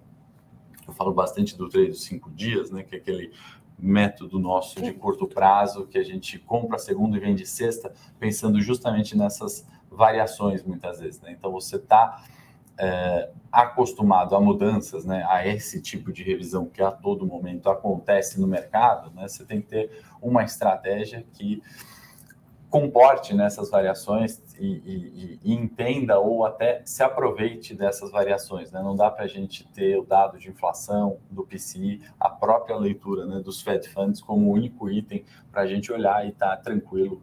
eu 0.87 0.93
falo 0.93 1.13
bastante 1.13 1.55
do 1.57 1.67
trade 1.67 1.89
dos 1.89 2.03
cinco 2.03 2.31
dias, 2.31 2.71
né? 2.71 2.83
Que 2.83 2.95
é 2.95 2.97
aquele 2.97 3.33
método 3.77 4.39
nosso 4.39 4.81
de 4.81 4.91
curto 4.91 5.27
prazo 5.27 5.85
que 5.85 5.97
a 5.97 6.03
gente 6.03 6.39
compra 6.39 6.79
segunda 6.79 7.17
e 7.17 7.19
vende 7.19 7.45
sexta, 7.45 7.93
pensando 8.19 8.59
justamente 8.59 9.15
nessas 9.15 9.67
variações 9.89 10.63
muitas 10.63 10.99
vezes. 10.99 11.21
Né? 11.21 11.31
Então 11.31 11.51
você 11.51 11.75
está 11.75 12.23
é, 12.77 13.29
acostumado 13.51 14.35
a 14.35 14.39
mudanças, 14.39 15.03
né? 15.03 15.25
A 15.27 15.47
esse 15.47 15.81
tipo 15.81 16.11
de 16.11 16.23
revisão 16.23 16.67
que 16.67 16.81
a 16.81 16.91
todo 16.91 17.25
momento 17.25 17.69
acontece 17.69 18.39
no 18.39 18.47
mercado, 18.47 19.11
né? 19.15 19.27
Você 19.27 19.43
tem 19.43 19.61
que 19.61 19.67
ter 19.67 20.03
uma 20.21 20.43
estratégia 20.43 21.25
que 21.33 21.61
comporte 22.69 23.33
nessas 23.33 23.69
variações 23.69 24.41
e, 24.59 24.65
e, 24.65 25.39
e, 25.43 25.53
entenda 25.53 26.19
ou 26.19 26.45
até 26.45 26.81
se 26.85 27.01
aproveite 27.01 27.73
dessas 27.73 28.11
variações. 28.11 28.71
Né? 28.71 28.81
Não 28.81 28.95
dá 28.95 29.09
para 29.09 29.23
a 29.23 29.27
gente 29.27 29.65
ter 29.69 29.97
o 29.97 30.03
dado 30.03 30.37
de 30.37 30.49
inflação 30.49 31.17
do 31.29 31.45
PCI, 31.45 32.01
a 32.19 32.29
própria 32.29 32.75
leitura 32.75 33.25
né, 33.25 33.39
dos 33.39 33.61
Fed 33.61 33.87
Funds 33.89 34.21
como 34.21 34.51
único 34.51 34.89
item 34.89 35.23
para 35.51 35.61
a 35.61 35.67
gente 35.67 35.91
olhar 35.91 36.25
e 36.25 36.29
estar 36.29 36.57
tá 36.57 36.57
tranquilo 36.57 37.21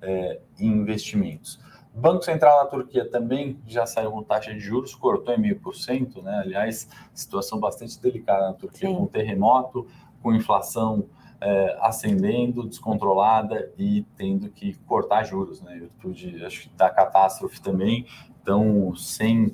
é, 0.00 0.40
em 0.58 0.68
investimentos. 0.68 1.60
Banco 1.94 2.22
Central 2.22 2.64
da 2.64 2.70
Turquia 2.70 3.08
também 3.08 3.58
já 3.66 3.86
saiu 3.86 4.10
com 4.10 4.22
taxa 4.22 4.52
de 4.52 4.60
juros, 4.60 4.94
cortou 4.94 5.34
em 5.34 5.40
meio 5.40 5.58
por 5.58 5.74
cento, 5.74 6.20
né? 6.20 6.40
Aliás, 6.44 6.86
situação 7.14 7.58
bastante 7.58 7.98
delicada 7.98 8.48
na 8.48 8.52
Turquia, 8.52 8.86
Sim. 8.86 8.96
com 8.96 9.06
terremoto, 9.06 9.86
com 10.22 10.34
inflação 10.34 11.06
é, 11.40 11.76
ascendendo, 11.80 12.66
descontrolada 12.66 13.72
e 13.78 14.02
tendo 14.16 14.48
que 14.48 14.74
cortar 14.86 15.24
juros, 15.24 15.60
né? 15.60 15.78
Virtude, 15.78 16.44
acho 16.44 16.62
que 16.62 16.68
da 16.76 16.90
catástrofe 16.90 17.60
também. 17.60 18.06
Então, 18.42 18.94
sem, 18.96 19.52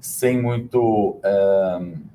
sem 0.00 0.40
muito. 0.40 1.20
É, 1.22 2.12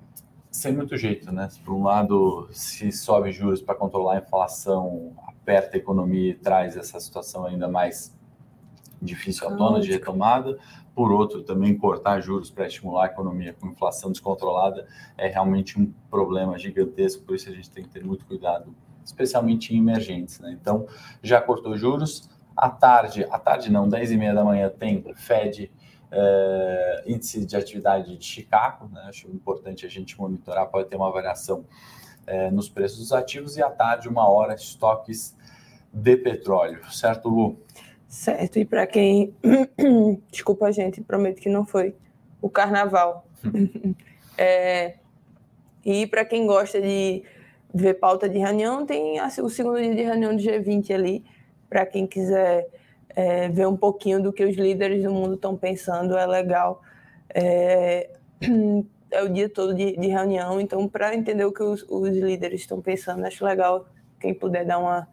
sem 0.50 0.74
muito 0.74 0.98
jeito, 0.98 1.32
né? 1.32 1.48
Por 1.64 1.76
um 1.76 1.84
lado, 1.84 2.48
se 2.52 2.92
sobe 2.92 3.32
juros 3.32 3.62
para 3.62 3.76
controlar 3.76 4.16
a 4.16 4.18
inflação, 4.18 5.14
aperta 5.28 5.78
a 5.78 5.80
economia 5.80 6.32
e 6.32 6.34
traz 6.34 6.76
essa 6.76 7.00
situação 7.00 7.46
ainda 7.46 7.68
mais 7.68 8.18
difícil 9.00 9.48
à 9.48 9.56
tona 9.56 9.80
de 9.80 9.92
retomada. 9.92 10.58
Por 10.96 11.12
outro, 11.12 11.44
também 11.44 11.78
cortar 11.78 12.20
juros 12.22 12.50
para 12.50 12.66
estimular 12.66 13.04
a 13.04 13.06
economia 13.06 13.54
com 13.54 13.68
inflação 13.68 14.12
descontrolada 14.12 14.88
é 15.16 15.28
realmente 15.28 15.80
um 15.80 15.94
problema 16.10 16.58
gigantesco, 16.58 17.24
por 17.24 17.36
isso 17.36 17.50
a 17.50 17.54
gente 17.54 17.70
tem 17.70 17.84
que 17.84 17.90
ter 17.92 18.04
muito 18.04 18.26
cuidado 18.26 18.74
especialmente 19.08 19.74
em 19.74 19.80
emergentes. 19.80 20.40
Né? 20.40 20.58
Então, 20.60 20.86
já 21.24 21.42
cortou 21.42 21.78
juros. 21.78 22.30
À 22.56 22.70
tarde, 22.70 23.26
à 23.30 23.40
tarde 23.40 23.72
não, 23.72 23.88
10 23.88 24.12
e 24.12 24.18
meia 24.18 24.34
da 24.34 24.44
manhã 24.44 24.70
tem 24.70 25.04
Fed, 25.16 25.72
é, 26.12 27.04
índice 27.06 27.46
de 27.46 27.56
atividade 27.56 28.18
de 28.18 28.26
Chicago, 28.26 28.90
né? 28.92 29.06
acho 29.08 29.28
importante 29.28 29.86
a 29.86 29.90
gente 29.90 30.18
monitorar, 30.20 30.68
pode 30.68 30.90
ter 30.90 30.96
uma 30.96 31.12
variação 31.12 31.66
é, 32.26 32.50
nos 32.50 32.68
preços 32.68 33.00
dos 33.00 33.14
ativos, 33.14 33.58
e 33.58 33.64
à 33.64 33.70
tarde, 33.70 34.10
uma 34.10 34.28
hora, 34.30 34.56
estoques 34.56 35.36
de 35.94 36.18
petróleo, 36.18 36.80
certo, 36.92 37.30
Lu? 37.30 37.58
Certo, 38.08 38.58
e 38.58 38.66
para 38.66 38.88
quem. 38.88 39.36
Desculpa, 40.32 40.72
gente, 40.72 41.02
prometo 41.02 41.42
que 41.42 41.50
não 41.50 41.66
foi 41.66 41.96
o 42.42 42.50
carnaval. 42.50 43.28
é... 44.38 44.96
E 45.86 46.08
para 46.08 46.26
quem 46.26 46.46
gosta 46.48 46.82
de 46.82 47.24
ver 47.78 47.96
pauta 47.96 48.28
de 48.28 48.38
reunião, 48.38 48.86
tem 48.86 49.20
o 49.22 49.50
segundo 49.50 49.80
dia 49.80 49.96
de 49.96 50.02
reunião 50.02 50.36
do 50.36 50.42
G20 50.42 50.94
ali, 50.94 51.26
para 51.70 51.86
quem 51.86 52.08
quiser 52.08 52.68
é, 53.10 53.50
ver 53.50 53.68
um 53.68 53.78
pouquinho 53.78 54.22
do 54.22 54.32
que 54.32 54.44
os 54.44 54.56
líderes 54.56 55.04
do 55.04 55.12
mundo 55.12 55.36
estão 55.36 55.56
pensando 55.56 56.18
é 56.18 56.26
legal. 56.26 56.82
É, 57.34 58.10
é 59.12 59.24
o 59.24 59.30
dia 59.30 59.50
todo 59.50 59.74
de, 59.74 59.96
de 59.96 60.08
reunião, 60.08 60.60
então 60.60 60.88
para 60.88 61.16
entender 61.16 61.46
o 61.46 61.52
que 61.52 61.64
os, 61.64 61.86
os 61.90 62.16
líderes 62.16 62.62
estão 62.62 62.82
pensando, 62.82 63.26
acho 63.26 63.44
legal 63.46 63.88
quem 64.20 64.34
puder 64.34 64.66
dar 64.66 64.80
uma, 64.80 65.08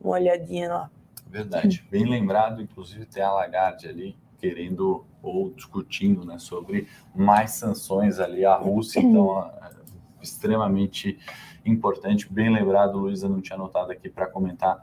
uma 0.00 0.14
olhadinha 0.14 0.68
lá. 0.68 0.90
Verdade, 1.26 1.84
bem 1.90 2.08
lembrado, 2.08 2.62
inclusive 2.62 3.06
tem 3.06 3.22
a 3.22 3.32
Lagarde 3.32 3.88
ali 3.88 4.16
querendo 4.38 5.04
ou 5.22 5.50
discutindo 5.50 6.24
né, 6.24 6.38
sobre 6.38 6.86
mais 7.14 7.52
sanções 7.52 8.20
ali 8.20 8.44
à 8.44 8.54
Rússia, 8.54 9.00
então 9.00 9.50
extremamente 10.24 11.18
importante, 11.64 12.30
bem 12.30 12.52
lembrado, 12.52 12.98
Luísa 12.98 13.28
não 13.28 13.40
tinha 13.40 13.56
anotado 13.56 13.92
aqui 13.92 14.08
para 14.08 14.26
comentar 14.26 14.82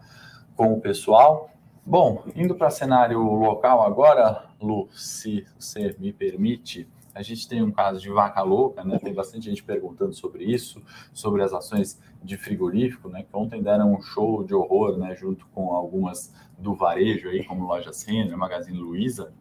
com 0.55 0.73
o 0.73 0.81
pessoal. 0.81 1.49
Bom, 1.85 2.23
indo 2.35 2.55
para 2.55 2.69
cenário 2.69 3.19
local 3.19 3.81
agora, 3.81 4.45
Lu, 4.61 4.87
se 4.93 5.45
você 5.57 5.95
me 5.99 6.13
permite, 6.13 6.87
a 7.13 7.21
gente 7.21 7.47
tem 7.47 7.61
um 7.61 7.71
caso 7.71 7.99
de 7.99 8.09
vaca 8.09 8.41
louca, 8.41 8.83
né? 8.83 8.97
Tem 8.99 9.13
bastante 9.13 9.45
gente 9.49 9.63
perguntando 9.63 10.13
sobre 10.13 10.45
isso, 10.45 10.81
sobre 11.11 11.43
as 11.43 11.51
ações 11.53 11.99
de 12.23 12.37
frigorífico, 12.37 13.09
né? 13.09 13.23
Que 13.23 13.35
ontem 13.35 13.61
deram 13.61 13.93
um 13.93 14.01
show 14.01 14.43
de 14.43 14.53
horror, 14.53 14.97
né? 14.97 15.15
Junto 15.15 15.45
com 15.47 15.73
algumas 15.73 16.33
do 16.57 16.73
varejo 16.73 17.29
aí, 17.29 17.43
como 17.43 17.65
Loja 17.65 17.91
Renner, 18.07 18.37
Magazine 18.37 18.77
Luiza. 18.77 19.33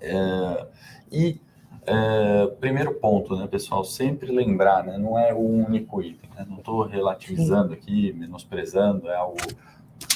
É, 0.00 0.68
e 1.10 1.40
é, 1.88 2.46
primeiro 2.60 2.94
ponto, 2.94 3.36
né, 3.36 3.46
pessoal? 3.46 3.84
Sempre 3.84 4.30
lembrar, 4.30 4.84
né? 4.84 4.98
Não 4.98 5.18
é 5.18 5.32
o 5.32 5.38
único 5.40 6.02
item. 6.02 6.30
Né? 6.36 6.46
Não 6.48 6.58
estou 6.58 6.82
relativizando 6.82 7.72
aqui, 7.72 8.12
menosprezando, 8.12 9.08
é 9.08 9.16
algo 9.16 9.38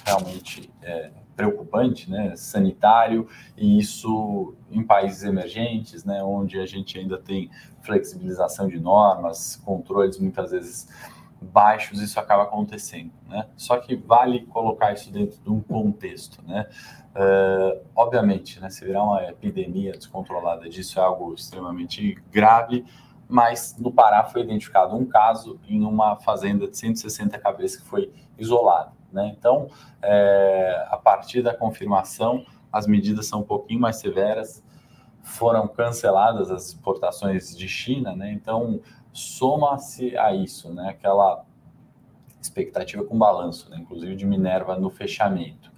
realmente 0.05 0.71
é, 0.83 1.11
preocupante, 1.37 2.11
né, 2.11 2.37
sanitário, 2.37 3.27
e 3.57 3.79
isso 3.79 4.55
em 4.71 4.83
países 4.83 5.23
emergentes, 5.25 6.05
né, 6.05 6.23
onde 6.23 6.59
a 6.59 6.67
gente 6.67 6.99
ainda 6.99 7.19
tem 7.19 7.51
flexibilização 7.83 8.69
de 8.69 8.79
normas, 8.79 9.57
controles 9.65 10.19
muitas 10.19 10.51
vezes 10.51 10.89
baixos, 11.43 12.01
isso 12.01 12.19
acaba 12.19 12.45
acontecendo, 12.45 13.13
né? 13.29 13.47
Só 13.57 13.77
que 13.79 13.97
vale 13.97 14.47
colocar 14.47 14.93
isso 14.93 15.11
dentro 15.11 15.41
de 15.43 15.51
um 15.51 15.61
contexto, 15.61 16.43
né? 16.47 16.67
Uh, 17.15 17.85
obviamente, 17.95 18.59
né, 18.59 18.71
se 18.71 18.85
virar 18.87 19.03
uma 19.03 19.23
epidemia 19.25 19.93
descontrolada 19.93 20.67
disso 20.67 20.99
é 20.99 21.03
algo 21.03 21.35
extremamente 21.35 22.15
grave, 22.31 22.87
mas 23.29 23.77
no 23.79 23.93
Pará 23.93 24.25
foi 24.25 24.43
identificado 24.43 24.97
um 24.97 25.05
caso 25.05 25.61
em 25.69 25.85
uma 25.85 26.17
fazenda 26.17 26.67
de 26.67 26.77
160 26.77 27.39
cabeças 27.39 27.83
que 27.83 27.87
foi 27.87 28.11
isolada. 28.39 28.93
Né? 29.13 29.35
Então, 29.39 29.69
é, 30.01 30.87
a 30.89 30.97
partir 30.97 31.43
da 31.43 31.55
confirmação, 31.55 32.45
as 32.73 32.87
medidas 32.87 33.27
são 33.27 33.41
um 33.41 33.45
pouquinho 33.45 33.81
mais 33.81 33.97
severas, 33.97 34.65
foram 35.23 35.69
canceladas 35.69 36.51
as 36.51 36.69
exportações 36.69 37.57
de 37.57 37.69
China, 37.69 38.17
né? 38.17 38.33
então 38.33 38.81
soma-se 39.13 40.17
a 40.17 40.35
isso, 40.35 40.73
né? 40.73 40.91
aquela 40.91 41.45
expectativa 42.41 43.05
com 43.05 43.19
balanço, 43.19 43.71
né? 43.71 43.79
inclusive 43.79 44.17
de 44.17 44.27
Minerva 44.27 44.77
no 44.79 44.91
fechamento. 44.91 45.71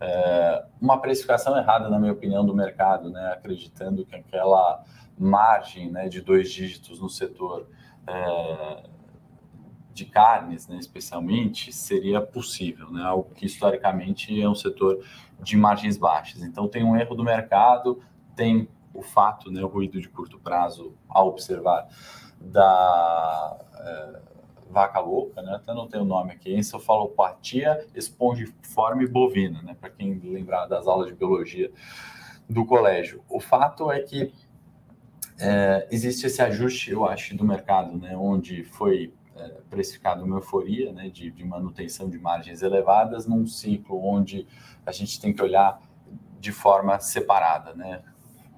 É, 0.00 0.64
uma 0.80 1.00
precificação 1.00 1.56
errada, 1.56 1.88
na 1.88 1.98
minha 1.98 2.12
opinião, 2.12 2.44
do 2.44 2.54
mercado, 2.54 3.10
né? 3.10 3.32
acreditando 3.32 4.04
que 4.04 4.14
aquela 4.14 4.84
margem 5.18 5.90
né, 5.90 6.08
de 6.08 6.20
dois 6.20 6.52
dígitos 6.52 7.00
no 7.00 7.08
setor 7.08 7.68
é, 8.06 8.82
de 9.92 10.04
carnes, 10.04 10.68
né, 10.68 10.76
especialmente, 10.76 11.72
seria 11.72 12.20
possível, 12.20 12.90
né, 12.90 13.02
algo 13.02 13.30
que 13.34 13.46
historicamente 13.46 14.40
é 14.40 14.48
um 14.48 14.54
setor 14.54 15.02
de 15.40 15.56
margens 15.56 15.96
baixas. 15.96 16.42
Então, 16.42 16.68
tem 16.68 16.84
um 16.84 16.96
erro 16.96 17.14
do 17.14 17.24
mercado, 17.24 18.02
tem 18.34 18.68
o 18.92 19.02
fato, 19.02 19.50
né, 19.50 19.62
o 19.62 19.66
ruído 19.66 19.98
de 20.00 20.08
curto 20.08 20.38
prazo, 20.38 20.94
ao 21.08 21.28
observar, 21.28 21.88
da 22.40 23.58
é, 23.74 24.20
vaca 24.70 25.00
louca, 25.00 25.42
né, 25.42 25.54
até 25.56 25.72
não 25.72 25.88
tem 25.88 26.00
o 26.00 26.04
nome 26.04 26.32
aqui, 26.32 26.54
encefalopatia 26.54 27.86
espongiforme 27.94 29.06
bovina, 29.06 29.62
né, 29.62 29.76
para 29.78 29.90
quem 29.90 30.18
lembrar 30.18 30.66
das 30.66 30.86
aulas 30.86 31.08
de 31.08 31.14
biologia 31.14 31.70
do 32.48 32.64
colégio. 32.64 33.22
O 33.28 33.40
fato 33.40 33.90
é 33.90 34.00
que 34.00 34.32
é, 35.38 35.86
existe 35.90 36.26
esse 36.26 36.40
ajuste, 36.42 36.90
eu 36.90 37.04
acho, 37.04 37.36
do 37.36 37.44
mercado, 37.44 37.96
né, 37.96 38.16
onde 38.16 38.64
foi 38.64 39.12
é, 39.36 39.48
precificado 39.68 40.24
uma 40.24 40.36
euforia 40.36 40.92
né, 40.92 41.10
de, 41.10 41.30
de, 41.30 41.44
manutenção 41.44 42.08
de 42.08 42.18
margens 42.18 42.62
elevadas 42.62 43.26
num 43.26 43.46
ciclo 43.46 44.02
onde 44.02 44.46
a 44.84 44.92
gente 44.92 45.20
tem 45.20 45.32
que 45.32 45.42
olhar 45.42 45.80
de 46.40 46.52
forma 46.52 46.98
separada. 47.00 47.74
Né? 47.74 48.02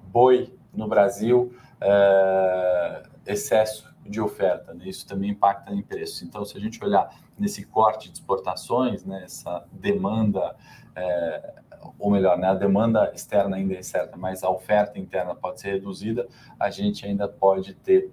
Boi 0.03 0.53
no 0.73 0.87
Brasil, 0.87 1.53
é, 1.81 3.03
excesso 3.31 3.87
de 4.05 4.19
oferta, 4.19 4.73
né? 4.73 4.87
isso 4.87 5.07
também 5.07 5.31
impacta 5.31 5.71
em 5.71 5.81
preço. 5.83 6.25
Então, 6.25 6.43
se 6.43 6.57
a 6.57 6.59
gente 6.59 6.83
olhar 6.83 7.09
nesse 7.37 7.65
corte 7.65 8.09
de 8.09 8.15
exportações, 8.15 9.05
né, 9.05 9.23
essa 9.23 9.65
demanda, 9.71 10.55
é, 10.95 11.53
ou 11.97 12.09
melhor, 12.09 12.37
né, 12.37 12.47
a 12.47 12.55
demanda 12.55 13.11
externa 13.13 13.57
ainda 13.57 13.75
é 13.75 13.83
certa, 13.83 14.17
mas 14.17 14.43
a 14.43 14.49
oferta 14.49 14.97
interna 14.97 15.35
pode 15.35 15.61
ser 15.61 15.73
reduzida, 15.73 16.27
a 16.59 16.69
gente 16.69 17.05
ainda 17.05 17.27
pode 17.27 17.75
ter 17.75 18.11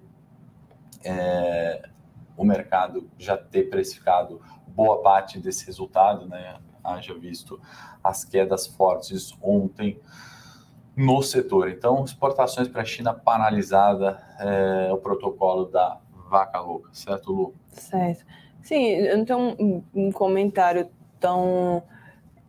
é, 1.03 1.89
o 2.35 2.43
mercado 2.43 3.09
já 3.17 3.35
ter 3.35 3.69
precificado 3.69 4.39
boa 4.67 5.01
parte 5.01 5.39
desse 5.39 5.65
resultado, 5.65 6.27
né? 6.27 6.59
Haja 6.83 7.13
visto 7.17 7.59
as 8.03 8.23
quedas 8.23 8.67
fortes 8.67 9.33
ontem 9.41 9.99
no 10.97 11.21
setor. 11.21 11.69
Então, 11.69 12.03
exportações 12.03 12.67
para 12.67 12.81
a 12.81 12.85
China 12.85 13.13
paralisada, 13.13 14.19
é, 14.39 14.91
o 14.91 14.97
protocolo 14.97 15.65
da 15.65 15.99
vaca 16.27 16.59
louca, 16.59 16.89
certo, 16.91 17.31
Lu? 17.31 17.53
Certo. 17.69 18.25
Sim, 18.63 18.83
eu 18.83 19.17
não 19.19 19.23
tenho 19.23 19.39
um, 19.39 19.83
um 19.93 20.11
comentário 20.11 20.89
tão 21.19 21.83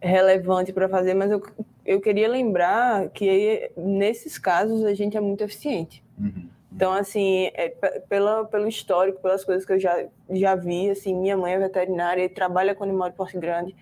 relevante 0.00 0.72
para 0.72 0.88
fazer, 0.88 1.14
mas 1.14 1.30
eu, 1.30 1.42
eu 1.84 2.00
queria 2.00 2.28
lembrar 2.28 3.10
que 3.10 3.70
nesses 3.76 4.38
casos 4.38 4.84
a 4.84 4.94
gente 4.94 5.16
é 5.16 5.20
muito 5.20 5.44
eficiente. 5.44 6.02
Uhum. 6.18 6.48
Então, 6.72 6.92
assim, 6.92 7.50
é, 7.54 7.68
pela, 8.08 8.44
pelo 8.44 8.66
histórico, 8.66 9.20
pelas 9.20 9.44
coisas 9.44 9.64
que 9.64 9.72
eu 9.72 9.80
já, 9.80 10.06
já 10.30 10.54
vi, 10.54 10.90
assim, 10.90 11.14
minha 11.14 11.36
mãe 11.36 11.52
é 11.52 11.58
veterinária 11.58 12.24
e 12.24 12.28
trabalha 12.28 12.74
com 12.74 12.84
animal 12.84 13.10
de 13.10 13.16
porte 13.16 13.38
grande. 13.38 13.74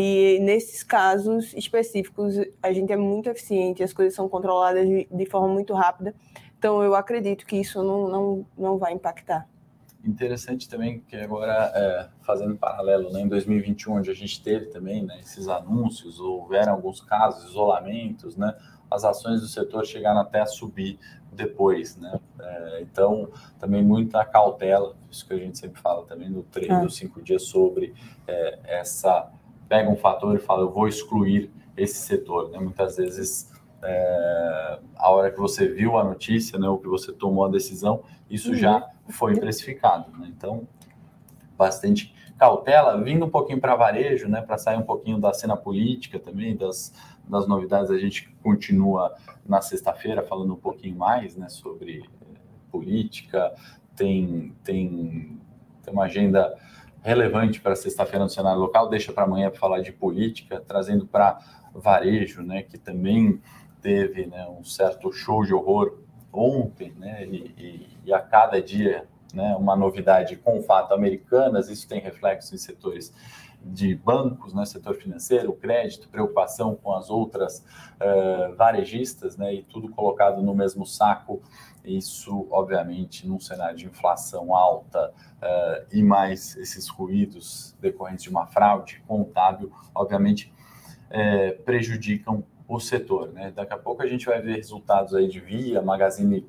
E 0.00 0.38
nesses 0.38 0.84
casos 0.84 1.52
específicos, 1.54 2.36
a 2.62 2.72
gente 2.72 2.92
é 2.92 2.96
muito 2.96 3.28
eficiente, 3.28 3.82
as 3.82 3.92
coisas 3.92 4.14
são 4.14 4.28
controladas 4.28 4.86
de, 4.86 5.08
de 5.10 5.26
forma 5.26 5.48
muito 5.48 5.74
rápida. 5.74 6.14
Então, 6.56 6.84
eu 6.84 6.94
acredito 6.94 7.44
que 7.44 7.56
isso 7.56 7.82
não, 7.82 8.08
não, 8.08 8.46
não 8.56 8.78
vai 8.78 8.92
impactar. 8.92 9.48
Interessante 10.04 10.68
também 10.68 11.00
que 11.00 11.16
agora, 11.16 11.72
é, 11.74 12.08
fazendo 12.22 12.54
paralelo, 12.56 13.10
né, 13.10 13.22
em 13.22 13.28
2021, 13.28 13.96
onde 13.96 14.08
a 14.08 14.14
gente 14.14 14.40
teve 14.40 14.66
também 14.66 15.02
né, 15.02 15.18
esses 15.18 15.48
anúncios, 15.48 16.20
houveram 16.20 16.74
alguns 16.74 17.00
casos, 17.00 17.50
isolamentos, 17.50 18.36
né, 18.36 18.54
as 18.88 19.02
ações 19.02 19.40
do 19.40 19.48
setor 19.48 19.84
chegaram 19.84 20.20
até 20.20 20.40
a 20.40 20.46
subir 20.46 20.96
depois, 21.32 21.96
né? 21.96 22.20
É, 22.40 22.80
então, 22.82 23.28
também 23.58 23.82
muita 23.82 24.24
cautela, 24.24 24.96
isso 25.10 25.26
que 25.26 25.34
a 25.34 25.38
gente 25.38 25.58
sempre 25.58 25.80
fala 25.80 26.06
também 26.06 26.30
no 26.30 26.44
treino 26.44 26.76
é. 26.76 26.80
dos 26.82 26.96
cinco 26.96 27.20
dias 27.20 27.42
sobre 27.42 27.92
é, 28.26 28.58
essa 28.64 29.28
pega 29.68 29.90
um 29.90 29.96
fator 29.96 30.34
e 30.36 30.38
fala 30.38 30.62
eu 30.62 30.70
vou 30.70 30.88
excluir 30.88 31.50
esse 31.76 31.98
setor, 31.98 32.50
né? 32.50 32.58
Muitas 32.58 32.96
vezes 32.96 33.52
é, 33.82 34.78
a 34.96 35.10
hora 35.10 35.30
que 35.30 35.38
você 35.38 35.68
viu 35.68 35.96
a 35.96 36.04
notícia, 36.04 36.58
né, 36.58 36.68
ou 36.68 36.78
que 36.78 36.88
você 36.88 37.12
tomou 37.12 37.44
a 37.44 37.48
decisão, 37.48 38.02
isso 38.28 38.50
uhum. 38.50 38.56
já 38.56 38.90
foi 39.08 39.38
precificado, 39.38 40.10
né? 40.18 40.32
Então, 40.36 40.66
bastante 41.56 42.14
cautela, 42.38 43.02
vindo 43.02 43.24
um 43.24 43.30
pouquinho 43.30 43.60
para 43.60 43.74
varejo, 43.74 44.28
né, 44.28 44.40
para 44.40 44.56
sair 44.56 44.76
um 44.76 44.82
pouquinho 44.82 45.18
da 45.18 45.32
cena 45.32 45.56
política 45.56 46.18
também, 46.18 46.56
das, 46.56 46.92
das 47.28 47.48
novidades, 47.48 47.90
a 47.90 47.98
gente 47.98 48.28
continua 48.42 49.14
na 49.44 49.60
sexta-feira 49.60 50.22
falando 50.22 50.52
um 50.52 50.58
pouquinho 50.58 50.96
mais 50.96 51.36
né, 51.36 51.48
sobre 51.48 52.04
eh, 52.04 52.38
política, 52.70 53.52
tem, 53.96 54.54
tem, 54.62 55.36
tem 55.82 55.92
uma 55.92 56.04
agenda 56.04 56.56
relevante 57.02 57.60
para 57.60 57.76
sexta-feira 57.76 58.24
no 58.24 58.30
cenário 58.30 58.60
local, 58.60 58.88
deixa 58.88 59.12
para 59.12 59.24
amanhã 59.24 59.50
para 59.50 59.58
falar 59.58 59.80
de 59.80 59.92
política, 59.92 60.62
trazendo 60.66 61.06
para 61.06 61.38
varejo, 61.72 62.42
né, 62.42 62.62
que 62.62 62.78
também 62.78 63.40
teve 63.80 64.26
né, 64.26 64.46
um 64.48 64.64
certo 64.64 65.12
show 65.12 65.44
de 65.44 65.54
horror 65.54 65.98
ontem, 66.32 66.92
né, 66.98 67.24
e, 67.26 67.36
e, 67.56 67.88
e 68.06 68.12
a 68.12 68.20
cada 68.20 68.60
dia 68.60 69.06
né, 69.32 69.54
uma 69.56 69.76
novidade 69.76 70.36
com 70.36 70.62
fato 70.62 70.94
americanas, 70.94 71.68
isso 71.68 71.88
tem 71.88 72.00
reflexo 72.00 72.54
em 72.54 72.58
setores 72.58 73.12
de 73.64 73.94
bancos, 73.94 74.54
né, 74.54 74.64
setor 74.64 74.94
financeiro, 74.94 75.52
crédito, 75.52 76.08
preocupação 76.08 76.74
com 76.74 76.94
as 76.94 77.10
outras 77.10 77.64
uh, 78.00 78.54
varejistas, 78.56 79.36
né, 79.36 79.54
e 79.54 79.62
tudo 79.62 79.88
colocado 79.88 80.42
no 80.42 80.54
mesmo 80.54 80.86
saco. 80.86 81.42
Isso, 81.84 82.46
obviamente, 82.50 83.26
num 83.26 83.40
cenário 83.40 83.76
de 83.76 83.86
inflação 83.86 84.54
alta 84.54 85.10
uh, 85.10 85.86
e 85.92 86.02
mais 86.02 86.56
esses 86.56 86.88
ruídos 86.88 87.76
decorrentes 87.80 88.24
de 88.24 88.30
uma 88.30 88.46
fraude 88.46 89.02
contábil, 89.06 89.72
obviamente, 89.94 90.52
é, 91.10 91.52
prejudicam 91.52 92.44
o 92.66 92.78
setor. 92.78 93.32
Né? 93.32 93.50
Daqui 93.50 93.72
a 93.72 93.78
pouco 93.78 94.02
a 94.02 94.06
gente 94.06 94.26
vai 94.26 94.40
ver 94.40 94.56
resultados 94.56 95.14
aí 95.14 95.26
de 95.26 95.40
Via, 95.40 95.80
Magazine 95.80 96.46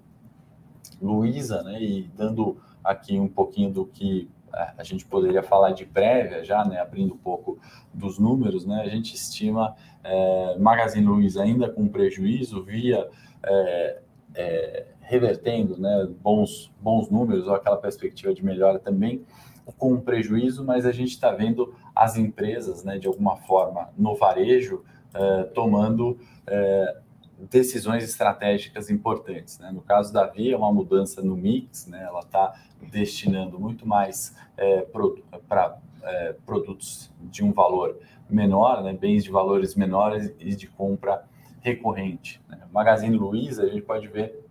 Luiza, 1.02 1.64
né? 1.64 1.82
E 1.82 2.04
dando 2.16 2.58
aqui 2.84 3.20
um 3.20 3.28
pouquinho 3.28 3.72
do 3.72 3.86
que 3.86 4.30
a 4.54 4.84
gente 4.84 5.06
poderia 5.06 5.44
falar 5.44 5.72
de 5.72 5.86
prévia 5.86 6.44
já, 6.44 6.64
né? 6.66 6.80
Abrindo 6.80 7.14
um 7.14 7.18
pouco 7.18 7.60
dos 7.94 8.18
números, 8.18 8.66
né? 8.66 8.82
A 8.82 8.88
gente 8.88 9.16
estima 9.16 9.76
é, 10.04 10.58
Magazine 10.58 11.06
Luiza 11.06 11.44
ainda 11.44 11.70
com 11.70 11.88
prejuízo, 11.88 12.64
Via 12.64 13.10
é, 13.44 14.02
é, 14.36 14.86
revertendo, 15.02 15.80
né? 15.80 16.08
Bons, 16.22 16.72
bons 16.80 17.10
números, 17.10 17.48
ou 17.48 17.54
aquela 17.54 17.78
perspectiva 17.78 18.34
de 18.34 18.44
melhora 18.44 18.80
também 18.80 19.26
com 19.78 20.00
prejuízo, 20.00 20.66
mas 20.66 20.86
a 20.86 20.92
gente 20.92 21.12
está 21.12 21.32
vendo 21.32 21.76
as 21.96 22.18
empresas, 22.18 22.84
né? 22.84 22.98
De 22.98 23.08
alguma 23.08 23.38
forma 23.38 23.90
no 23.98 24.16
varejo 24.16 24.84
é, 25.14 25.44
tomando 25.44 26.18
é, 26.48 26.98
decisões 27.50 28.04
estratégicas 28.04 28.90
importantes. 28.90 29.60
Né? 29.60 29.72
No 29.72 29.82
caso 29.82 30.12
da 30.12 30.26
Via, 30.26 30.54
é 30.54 30.58
uma 30.58 30.74
mudança 30.74 31.22
no 31.22 31.36
mix, 31.36 31.88
né? 31.88 32.04
ela 32.04 32.20
está 32.20 32.54
destinando 32.92 33.60
muito 33.60 33.88
mais 33.88 34.36
é, 34.58 34.82
para 35.48 35.78
é, 36.04 36.34
produtos 36.46 37.12
de 37.22 37.44
um 37.44 37.52
valor 37.52 37.98
menor, 38.30 38.84
né? 38.84 38.94
bens 38.94 39.24
de 39.24 39.32
valores 39.32 39.76
menores 39.76 40.34
e 40.40 40.56
de 40.56 40.68
compra 40.68 41.24
recorrente. 41.62 42.42
Né? 42.48 42.60
Magazine 42.72 43.18
Luiza, 43.18 43.64
a 43.64 43.68
gente 43.68 43.82
pode 43.82 44.08
ver 44.08 44.50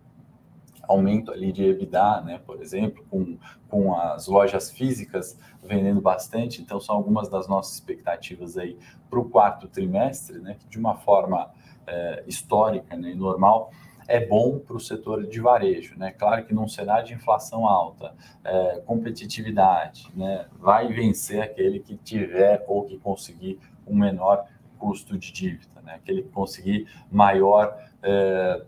aumento 0.89 1.31
ali 1.31 1.51
de 1.51 1.63
EBITDA, 1.63 2.21
né, 2.21 2.41
por 2.43 2.59
exemplo, 2.59 3.05
com, 3.11 3.37
com 3.69 3.95
as 3.95 4.25
lojas 4.25 4.71
físicas 4.71 5.37
vendendo 5.63 6.01
bastante, 6.01 6.63
então 6.63 6.79
são 6.79 6.95
algumas 6.95 7.29
das 7.29 7.47
nossas 7.47 7.75
expectativas 7.75 8.57
aí 8.57 8.75
para 9.07 9.19
o 9.19 9.29
quarto 9.29 9.67
trimestre, 9.67 10.39
né, 10.39 10.55
que 10.59 10.67
de 10.67 10.79
uma 10.79 10.95
forma 10.95 11.51
é, 11.89 12.23
histórica 12.27 12.95
né, 12.95 13.11
e 13.11 13.15
normal 13.15 13.71
é 14.09 14.25
bom 14.25 14.57
para 14.57 14.75
o 14.75 14.79
setor 14.79 15.27
de 15.27 15.39
varejo, 15.39 15.95
né? 15.95 16.11
Claro 16.11 16.43
que 16.43 16.51
num 16.51 16.67
cenário 16.67 17.05
de 17.05 17.13
inflação 17.13 17.67
alta, 17.67 18.15
é, 18.43 18.81
competitividade, 18.83 20.11
né, 20.15 20.47
vai 20.57 20.87
vencer 20.87 21.43
aquele 21.43 21.79
que 21.79 21.95
tiver 21.95 22.65
ou 22.67 22.85
que 22.85 22.97
conseguir 22.97 23.59
um 23.85 23.95
menor 23.95 24.45
custo 24.79 25.15
de 25.15 25.31
dívida, 25.31 25.79
né? 25.83 25.93
Aquele 25.93 26.23
que 26.23 26.29
conseguir 26.29 26.87
maior 27.11 27.77
é, 28.01 28.65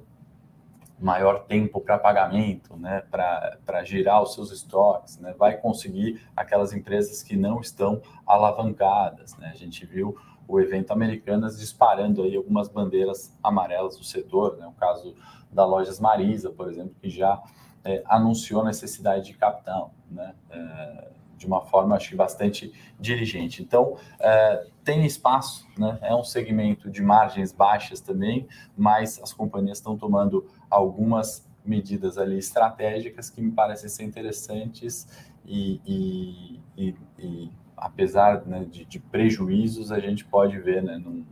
maior 1.02 1.46
tempo 1.46 1.82
para 1.82 1.98
pagamento, 1.98 2.78
né, 2.78 3.04
para 3.10 3.84
girar 3.84 4.22
os 4.22 4.36
seus 4.36 4.52
estoques, 4.52 5.18
né, 5.18 5.34
vai 5.38 5.58
conseguir 5.58 6.22
aquelas 6.36 6.74
empresas 6.74 7.24
que 7.24 7.36
não 7.36 7.60
estão 7.60 8.02
alavancadas. 8.26 9.36
Né? 9.38 9.50
A 9.52 9.58
gente 9.58 9.84
viu 9.84 10.16
o 10.52 10.60
evento 10.60 10.92
Americanas 10.92 11.58
disparando 11.58 12.24
aí 12.24 12.36
algumas 12.36 12.68
bandeiras 12.68 13.38
amarelas 13.42 13.98
do 13.98 14.04
setor, 14.04 14.58
né? 14.58 14.68
o 14.68 14.74
caso 14.74 15.16
da 15.50 15.66
Lojas 15.66 16.00
Marisa, 16.00 16.50
por 16.50 16.70
exemplo, 16.70 16.94
que 17.02 17.10
já 17.10 17.42
é, 17.86 18.04
anunciou 18.06 18.64
necessidade 18.64 19.28
de 19.28 19.34
capital, 19.34 19.94
né? 20.10 20.36
É, 20.50 21.12
de 21.38 21.48
uma 21.48 21.62
forma, 21.62 21.96
acho 21.96 22.10
que 22.10 22.16
bastante 22.16 22.72
dirigente. 23.00 23.64
Então, 23.64 23.98
é, 24.20 24.68
tem 24.84 25.04
espaço, 25.08 25.66
né? 25.76 25.98
é 26.04 26.14
um 26.14 26.24
segmento 26.24 26.88
de 26.88 27.02
margens 27.02 27.52
baixas 27.52 28.00
também, 28.00 28.48
mas 28.78 29.20
as 29.24 29.34
companhias 29.34 29.80
estão 29.80 29.98
tomando 29.98 30.48
algumas 30.70 31.50
medidas 31.66 32.20
ali 32.20 32.38
estratégicas 32.38 33.32
que 33.32 33.42
me 33.42 33.52
parecem 33.52 33.90
ser 33.90 34.04
interessantes 34.04 35.08
e, 35.44 35.82
e, 35.84 36.60
e, 36.78 36.96
e 37.18 37.52
apesar 37.82 38.46
né, 38.46 38.64
de, 38.70 38.86
de, 38.86 39.00
prejuízos, 39.00 39.92
a 39.92 40.00
gente 40.00 40.24
pode 40.24 40.60
ver 40.60 40.84
né, 40.84 41.00
num, 41.00 41.26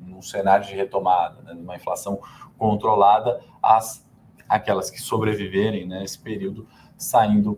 num 0.00 0.20
cenário 0.20 0.66
de 0.66 0.74
retomada, 0.74 1.40
né, 1.42 1.54
numa 1.54 1.76
inflação 1.76 2.20
controlada, 2.58 3.40
as, 3.62 4.04
aquelas 4.48 4.90
que 4.90 5.00
sobreviverem 5.00 5.86
nesse 5.86 6.18
né, 6.18 6.24
período 6.24 6.66
saindo 6.96 7.56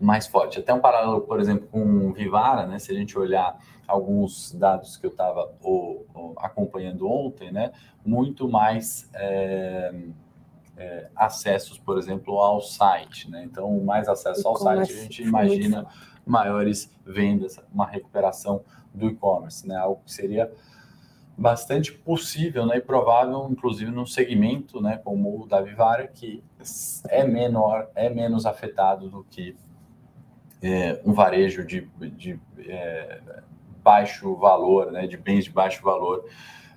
mais 0.00 0.28
forte. 0.28 0.60
Até 0.60 0.72
um 0.72 0.80
paralelo, 0.80 1.20
por 1.22 1.40
exemplo, 1.40 1.68
com 1.68 2.12
Vivara, 2.12 2.66
né? 2.66 2.78
Se 2.78 2.90
a 2.90 2.94
gente 2.94 3.18
olhar 3.18 3.58
alguns 3.86 4.52
dados 4.52 4.96
que 4.96 5.04
eu 5.04 5.10
estava 5.10 5.52
acompanhando 6.38 7.06
ontem, 7.06 7.52
né? 7.52 7.70
Muito 8.04 8.48
mais 8.48 9.10
é, 9.12 9.94
é, 10.78 11.10
acessos, 11.14 11.78
por 11.78 11.98
exemplo, 11.98 12.40
ao 12.40 12.62
site, 12.62 13.30
né? 13.30 13.44
Então, 13.44 13.78
mais 13.80 14.08
acesso 14.08 14.48
ao 14.48 14.56
site, 14.56 14.90
a 14.90 15.02
gente 15.02 15.22
imagina 15.22 15.86
maiores 16.26 16.92
vendas, 17.04 17.58
uma 17.72 17.86
recuperação 17.86 18.62
do 18.92 19.06
e-commerce, 19.08 19.66
né? 19.66 19.76
Algo 19.76 20.02
que 20.04 20.12
seria 20.12 20.50
bastante 21.40 21.90
possível 21.90 22.66
né, 22.66 22.76
e 22.76 22.80
provável, 22.82 23.48
inclusive 23.50 23.90
num 23.90 24.04
segmento 24.04 24.78
né, 24.78 25.00
como 25.02 25.40
o 25.40 25.46
da 25.46 25.62
Vivara, 25.62 26.06
que 26.06 26.44
é 27.08 27.24
menor, 27.24 27.88
é 27.94 28.10
menos 28.10 28.44
afetado 28.44 29.08
do 29.08 29.24
que 29.24 29.56
é, 30.62 31.00
um 31.02 31.14
varejo 31.14 31.64
de, 31.64 31.88
de 32.14 32.38
é, 32.58 33.22
baixo 33.82 34.34
valor, 34.36 34.92
né, 34.92 35.06
de 35.06 35.16
bens 35.16 35.44
de 35.44 35.50
baixo 35.50 35.82
valor, 35.82 36.26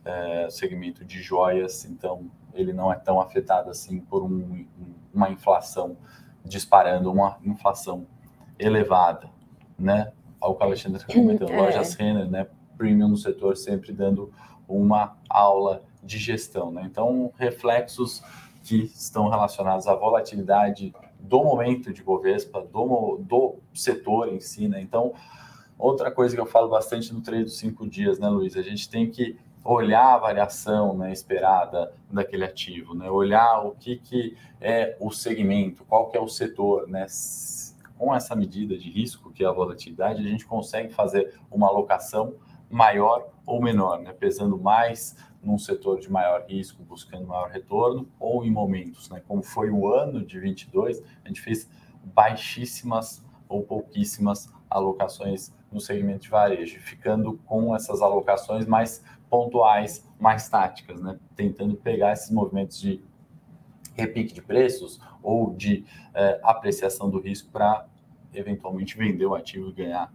é, 0.06 0.48
segmento 0.50 1.04
de 1.04 1.22
joias, 1.22 1.84
então 1.84 2.32
ele 2.54 2.72
não 2.72 2.90
é 2.90 2.96
tão 2.96 3.20
afetado 3.20 3.70
assim 3.70 4.00
por 4.00 4.24
um, 4.24 4.66
uma 5.14 5.30
inflação 5.30 5.98
disparando, 6.46 7.12
uma 7.12 7.38
inflação 7.44 8.08
elevada, 8.66 9.30
né? 9.78 10.12
Ao 10.40 10.56
que 10.56 10.64
a 10.64 10.66
Alexandre 10.66 11.04
comentou, 11.12 11.50
é. 11.50 11.62
lojas 11.62 11.94
Renner, 11.94 12.30
né? 12.30 12.48
Premium 12.78 13.10
no 13.10 13.18
setor 13.18 13.56
sempre 13.56 13.92
dando 13.92 14.32
uma 14.68 15.18
aula 15.30 15.84
de 16.02 16.18
gestão, 16.18 16.72
né? 16.72 16.84
Então, 16.86 17.32
reflexos 17.38 18.24
que 18.64 18.92
estão 18.96 19.30
relacionados 19.30 19.88
à 19.88 19.96
volatilidade 19.96 20.94
do 21.20 21.44
momento 21.44 21.94
de 21.94 22.04
Bovespa, 22.04 22.62
do, 22.62 23.18
do 23.22 23.56
setor 23.74 24.30
em 24.30 24.40
si, 24.40 24.68
né? 24.68 24.82
Então, 24.82 25.14
outra 25.78 26.12
coisa 26.12 26.36
que 26.36 26.42
eu 26.42 26.46
falo 26.46 26.70
bastante 26.70 27.14
no 27.14 27.22
trade 27.22 27.44
dos 27.44 27.58
cinco 27.58 27.88
dias, 27.88 28.20
né, 28.20 28.28
Luiz? 28.28 28.56
A 28.58 28.62
gente 28.62 28.90
tem 28.90 29.10
que 29.10 29.38
olhar 29.64 30.16
a 30.16 30.18
variação 30.18 30.98
né, 30.98 31.12
esperada 31.12 31.94
daquele 32.12 32.44
ativo, 32.44 32.94
né? 32.94 33.10
Olhar 33.10 33.66
o 33.66 33.72
que, 33.72 33.98
que 33.98 34.38
é 34.60 34.98
o 35.00 35.12
segmento, 35.12 35.86
qual 35.86 36.10
que 36.10 36.18
é 36.18 36.22
o 36.22 36.28
setor, 36.28 36.88
né? 36.88 37.06
Com 38.04 38.14
essa 38.14 38.36
medida 38.36 38.78
de 38.78 38.92
risco, 38.92 39.32
que 39.32 39.46
é 39.46 39.48
a 39.48 39.52
volatilidade, 39.54 40.20
a 40.20 40.30
gente 40.30 40.46
consegue 40.46 40.94
fazer 40.94 41.40
uma 41.50 41.70
alocação 41.70 42.36
maior 42.70 43.30
ou 43.46 43.62
menor, 43.62 44.02
né? 44.02 44.12
Pesando 44.12 44.58
mais 44.58 45.16
num 45.42 45.58
setor 45.58 46.02
de 46.02 46.12
maior 46.12 46.44
risco, 46.46 46.84
buscando 46.84 47.26
maior 47.26 47.50
retorno, 47.50 48.06
ou 48.20 48.44
em 48.44 48.52
momentos, 48.52 49.10
né, 49.10 49.22
como 49.26 49.42
foi 49.42 49.70
o 49.70 49.88
ano 49.88 50.26
de 50.26 50.38
22, 50.38 51.02
a 51.24 51.30
gente 51.30 51.40
fez 51.40 51.70
baixíssimas 52.04 53.24
ou 53.48 53.64
pouquíssimas 53.64 54.54
alocações 54.70 55.54
no 55.72 55.80
segmento 55.80 56.24
de 56.24 56.30
varejo, 56.30 56.82
ficando 56.82 57.40
com 57.46 57.74
essas 57.74 58.02
alocações 58.02 58.66
mais 58.66 59.02
pontuais, 59.30 60.06
mais 60.20 60.50
táticas, 60.50 61.00
né, 61.02 61.18
tentando 61.38 61.78
pegar 61.78 62.12
esses 62.12 62.32
movimentos 62.32 62.82
de 62.82 63.02
repique 63.96 64.34
de 64.34 64.42
preços 64.42 65.00
ou 65.22 65.54
de 65.54 65.86
é, 66.14 66.42
apreciação 66.44 67.10
do 67.10 67.20
risco 67.22 67.50
para 67.50 67.88
eventualmente 68.34 68.98
vender 68.98 69.26
o 69.26 69.36
ativo 69.36 69.70
e 69.70 69.74
ganhar 69.74 70.12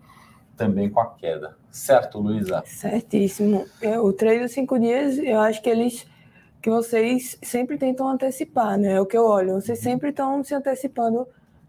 também 0.57 0.91
com 0.91 1.01
a 1.01 1.15
queda. 1.15 1.57
Certo, 1.71 2.19
Luísa? 2.19 2.63
Certíssimo. 2.67 3.67
É, 3.81 3.99
o 3.99 4.13
trade 4.13 4.41
dos 4.41 4.53
cinco 4.53 4.79
dias, 4.79 5.19
eu 5.19 5.41
acho 5.41 5.63
que 5.63 5.71
eles 5.71 6.07
que 6.61 6.69
vocês 6.69 7.39
sempre 7.41 7.79
tentam 7.79 8.09
antecipar, 8.09 8.77
né? 8.77 8.95
É 8.95 9.01
o 9.01 9.07
que 9.07 9.17
eu 9.17 9.25
olho. 9.25 9.55
Vocês 9.55 9.79
sempre 9.79 10.11
estão 10.11 10.43
se 10.43 10.55
antecipando 10.55 11.27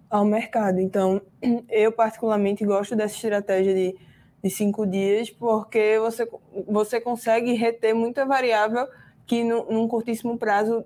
ao 0.10 0.26
mercado. 0.26 0.80
Então, 0.80 1.22
eu 1.70 1.92
particularmente 1.92 2.66
gosto 2.66 2.96
dessa 2.96 3.14
estratégia 3.14 3.74
de, 3.74 3.96
de 4.44 4.50
cinco 4.50 4.88
dias, 4.88 5.30
porque 5.30 6.00
você, 6.00 6.28
você 6.68 7.00
consegue 7.00 7.54
reter 7.54 7.94
muita 7.94 8.26
variável 8.26 8.88
que 9.28 9.44
no, 9.44 9.72
num 9.72 9.88
curtíssimo 9.88 10.38
prazo 10.40 10.84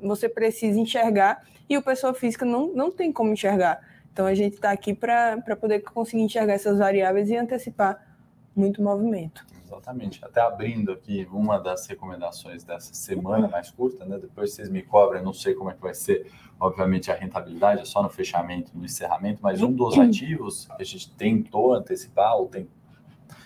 você 0.00 0.26
precisa 0.28 0.80
enxergar 0.80 1.44
e 1.68 1.76
o 1.76 1.82
pessoa 1.82 2.14
física 2.14 2.46
não, 2.46 2.68
não 2.68 2.90
tem 2.90 3.12
como 3.12 3.32
enxergar. 3.32 3.80
Então 4.18 4.26
a 4.26 4.34
gente 4.34 4.54
está 4.54 4.72
aqui 4.72 4.92
para 4.92 5.40
poder 5.60 5.78
conseguir 5.78 6.24
enxergar 6.24 6.54
essas 6.54 6.76
variáveis 6.76 7.30
e 7.30 7.36
antecipar 7.36 8.04
muito 8.52 8.82
movimento. 8.82 9.46
Exatamente. 9.64 10.24
Até 10.24 10.40
abrindo 10.40 10.90
aqui 10.90 11.28
uma 11.30 11.56
das 11.56 11.86
recomendações 11.86 12.64
dessa 12.64 12.92
semana 12.92 13.46
mais 13.46 13.70
curta, 13.70 14.04
né? 14.04 14.18
Depois 14.18 14.52
vocês 14.52 14.68
me 14.68 14.82
cobrem, 14.82 15.22
não 15.22 15.32
sei 15.32 15.54
como 15.54 15.70
é 15.70 15.74
que 15.74 15.80
vai 15.80 15.94
ser, 15.94 16.32
obviamente, 16.58 17.12
a 17.12 17.14
rentabilidade, 17.14 17.82
é 17.82 17.84
só 17.84 18.02
no 18.02 18.10
fechamento, 18.10 18.76
no 18.76 18.84
encerramento, 18.84 19.38
mas 19.40 19.62
um 19.62 19.70
dos 19.70 19.94
ativos 20.00 20.66
que 20.76 20.82
a 20.82 20.84
gente 20.84 21.14
tentou 21.14 21.72
antecipar, 21.72 22.34
ou 22.38 22.48
tem, 22.48 22.68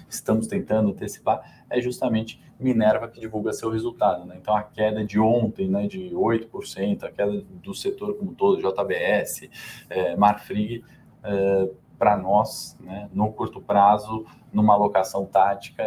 estamos 0.09 0.47
tentando 0.47 0.89
antecipar, 0.89 1.67
é 1.69 1.83
justamente 1.83 2.43
Minerva 2.63 3.09
que 3.09 3.21
divulga 3.21 3.53
seu 3.53 3.71
resultado. 3.71 4.25
Né? 4.25 4.37
Então, 4.41 4.55
a 4.55 4.63
queda 4.63 5.05
de 5.05 5.19
ontem, 5.19 5.69
né, 5.69 5.87
de 5.87 6.11
8%, 6.11 7.05
a 7.05 7.11
queda 7.11 7.43
do 7.63 7.75
setor 7.75 8.15
como 8.17 8.35
todo, 8.35 8.61
JBS, 8.61 9.49
é, 9.91 10.17
Marfrig, 10.17 10.85
é, 11.23 11.69
para 11.99 12.17
nós, 12.17 12.77
né, 12.81 13.09
no 13.13 13.33
curto 13.33 13.61
prazo, 13.61 14.27
numa 14.53 14.75
alocação 14.75 15.25
tática, 15.25 15.85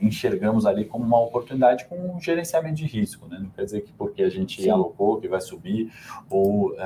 enxergamos 0.00 0.66
ali 0.66 0.86
como 0.86 1.04
uma 1.04 1.20
oportunidade 1.20 1.84
com 1.84 2.16
um 2.16 2.18
gerenciamento 2.18 2.76
de 2.76 2.86
risco. 2.86 3.26
Né? 3.28 3.38
Não 3.38 3.50
quer 3.50 3.64
dizer 3.64 3.82
que 3.82 3.92
porque 3.92 4.22
a 4.22 4.30
gente 4.30 4.62
Sim. 4.62 4.70
alocou 4.70 5.20
que 5.20 5.28
vai 5.28 5.40
subir, 5.40 5.92
ou, 6.30 6.70
uh, 6.70 6.76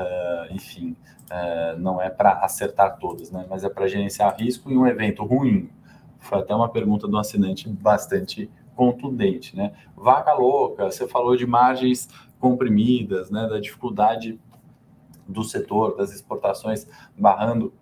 enfim, 0.51 0.97
uh, 1.31 1.79
não 1.79 2.03
é 2.03 2.11
para 2.11 2.41
acertar 2.41 2.99
todas, 2.99 3.31
né? 3.31 3.47
mas 3.49 3.65
é 3.65 3.69
para 3.69 3.87
gerenciar 3.87 4.37
risco 4.37 4.71
em 4.71 4.77
um 4.77 4.87
evento 4.87 5.25
ruim. 5.25 5.71
Foi 6.19 6.41
até 6.41 6.55
uma 6.55 6.69
pergunta 6.69 7.07
do 7.07 7.17
assinante 7.17 7.69
bastante 7.69 8.51
contundente. 8.75 9.57
Né? 9.57 9.73
Vaca 9.97 10.33
louca, 10.33 10.91
você 10.91 11.07
falou 11.07 11.37
de 11.37 11.47
margens 11.47 12.09
comprimidas, 12.39 13.31
né, 13.31 13.47
da 13.49 13.59
dificuldade 13.59 14.39
do 15.27 15.43
setor, 15.43 15.97
das 15.97 16.13
exportações 16.13 16.87
barrando, 17.17 17.73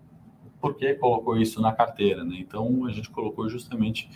por 0.61 0.75
que 0.75 0.93
colocou 0.93 1.37
isso 1.37 1.61
na 1.61 1.73
carteira? 1.73 2.23
Né? 2.23 2.37
Então, 2.39 2.85
a 2.85 2.91
gente 2.91 3.09
colocou 3.09 3.49
justamente 3.49 4.09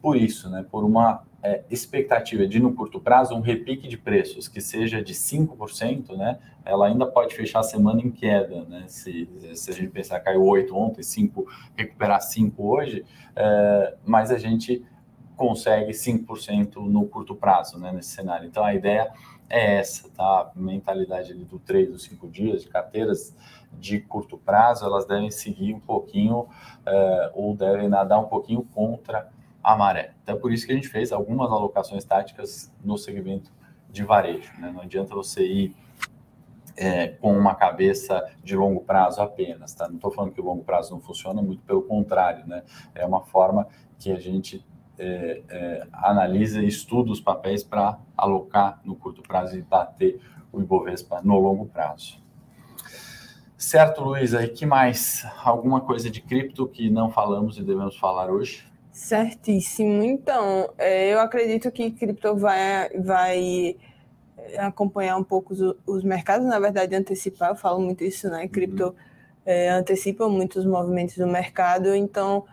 por 0.00 0.16
isso, 0.16 0.50
né? 0.50 0.66
por 0.68 0.82
uma 0.82 1.22
é, 1.40 1.62
expectativa 1.70 2.44
de, 2.44 2.58
no 2.58 2.74
curto 2.74 3.00
prazo, 3.00 3.36
um 3.36 3.40
repique 3.40 3.86
de 3.86 3.96
preços 3.96 4.48
que 4.48 4.60
seja 4.60 5.00
de 5.00 5.14
5%, 5.14 6.16
né? 6.16 6.40
ela 6.64 6.88
ainda 6.88 7.06
pode 7.06 7.36
fechar 7.36 7.60
a 7.60 7.62
semana 7.62 8.00
em 8.00 8.10
queda. 8.10 8.64
Né? 8.64 8.84
Se, 8.88 9.28
se 9.54 9.70
a 9.70 9.74
gente 9.74 9.90
pensar, 9.90 10.18
caiu 10.18 10.44
8 10.44 10.76
ontem, 10.76 11.04
5, 11.04 11.46
recuperar 11.76 12.20
5 12.20 12.68
hoje, 12.68 13.04
é, 13.36 13.94
mas 14.04 14.32
a 14.32 14.38
gente 14.38 14.84
consegue 15.42 15.90
5% 15.90 16.76
no 16.76 17.04
curto 17.08 17.34
prazo 17.34 17.76
né? 17.76 17.90
nesse 17.90 18.10
cenário. 18.10 18.46
Então, 18.46 18.64
a 18.64 18.72
ideia 18.72 19.12
é 19.50 19.78
essa, 19.78 20.08
tá? 20.10 20.24
A 20.24 20.52
mentalidade 20.54 21.34
do 21.34 21.58
3 21.58 21.90
dos 21.90 22.04
5 22.04 22.28
dias, 22.28 22.62
de 22.62 22.68
carteiras 22.68 23.36
de 23.72 23.98
curto 23.98 24.38
prazo, 24.38 24.84
elas 24.84 25.04
devem 25.04 25.32
seguir 25.32 25.74
um 25.74 25.80
pouquinho 25.80 26.46
é, 26.86 27.32
ou 27.34 27.56
devem 27.56 27.88
nadar 27.88 28.20
um 28.20 28.28
pouquinho 28.28 28.62
contra 28.72 29.32
a 29.64 29.76
maré. 29.76 30.14
Então, 30.22 30.36
é 30.36 30.38
por 30.38 30.52
isso 30.52 30.64
que 30.64 30.70
a 30.70 30.76
gente 30.76 30.86
fez 30.86 31.10
algumas 31.10 31.50
alocações 31.50 32.04
táticas 32.04 32.72
no 32.84 32.96
segmento 32.96 33.50
de 33.90 34.04
varejo. 34.04 34.52
Né? 34.60 34.70
Não 34.72 34.82
adianta 34.82 35.12
você 35.12 35.44
ir 35.44 35.76
é, 36.76 37.08
com 37.08 37.36
uma 37.36 37.56
cabeça 37.56 38.32
de 38.44 38.54
longo 38.54 38.80
prazo 38.82 39.20
apenas. 39.20 39.74
Tá? 39.74 39.88
Não 39.88 39.96
estou 39.96 40.12
falando 40.12 40.32
que 40.32 40.40
o 40.40 40.44
longo 40.44 40.62
prazo 40.62 40.92
não 40.92 41.00
funciona, 41.00 41.42
muito 41.42 41.64
pelo 41.64 41.82
contrário. 41.82 42.46
Né? 42.46 42.62
É 42.94 43.04
uma 43.04 43.22
forma 43.22 43.66
que 43.98 44.12
a 44.12 44.20
gente 44.20 44.64
é, 45.02 45.42
é, 45.48 45.86
analisa 45.92 46.62
e 46.62 46.68
estuda 46.68 47.10
os 47.10 47.20
papéis 47.20 47.64
para 47.64 47.98
alocar 48.16 48.80
no 48.84 48.94
curto 48.94 49.20
prazo 49.20 49.58
e 49.58 49.62
bater 49.62 50.20
o 50.52 50.60
Ibovespa 50.60 51.20
no 51.24 51.38
longo 51.40 51.66
prazo. 51.66 52.22
Certo, 53.56 54.02
Luísa, 54.04 54.44
e 54.44 54.48
que 54.48 54.64
mais? 54.64 55.26
Alguma 55.42 55.80
coisa 55.80 56.08
de 56.08 56.20
cripto 56.20 56.68
que 56.68 56.88
não 56.88 57.10
falamos 57.10 57.58
e 57.58 57.64
devemos 57.64 57.96
falar 57.96 58.30
hoje? 58.30 58.64
Certíssimo. 58.92 60.02
Então, 60.04 60.70
é, 60.78 61.12
eu 61.12 61.20
acredito 61.20 61.70
que 61.72 61.90
cripto 61.90 62.36
vai, 62.36 62.88
vai 62.90 63.76
acompanhar 64.58 65.16
um 65.16 65.24
pouco 65.24 65.52
os, 65.52 65.60
os 65.84 66.04
mercados, 66.04 66.46
na 66.46 66.60
verdade, 66.60 66.94
antecipar, 66.94 67.50
eu 67.50 67.56
falo 67.56 67.80
muito 67.80 68.04
isso, 68.04 68.28
né? 68.28 68.46
Cripto 68.46 68.88
uhum. 68.88 68.94
é, 69.46 69.70
antecipa 69.70 70.28
muito 70.28 70.60
os 70.60 70.66
movimentos 70.66 71.16
do 71.16 71.26
mercado, 71.26 71.92
então 71.94 72.44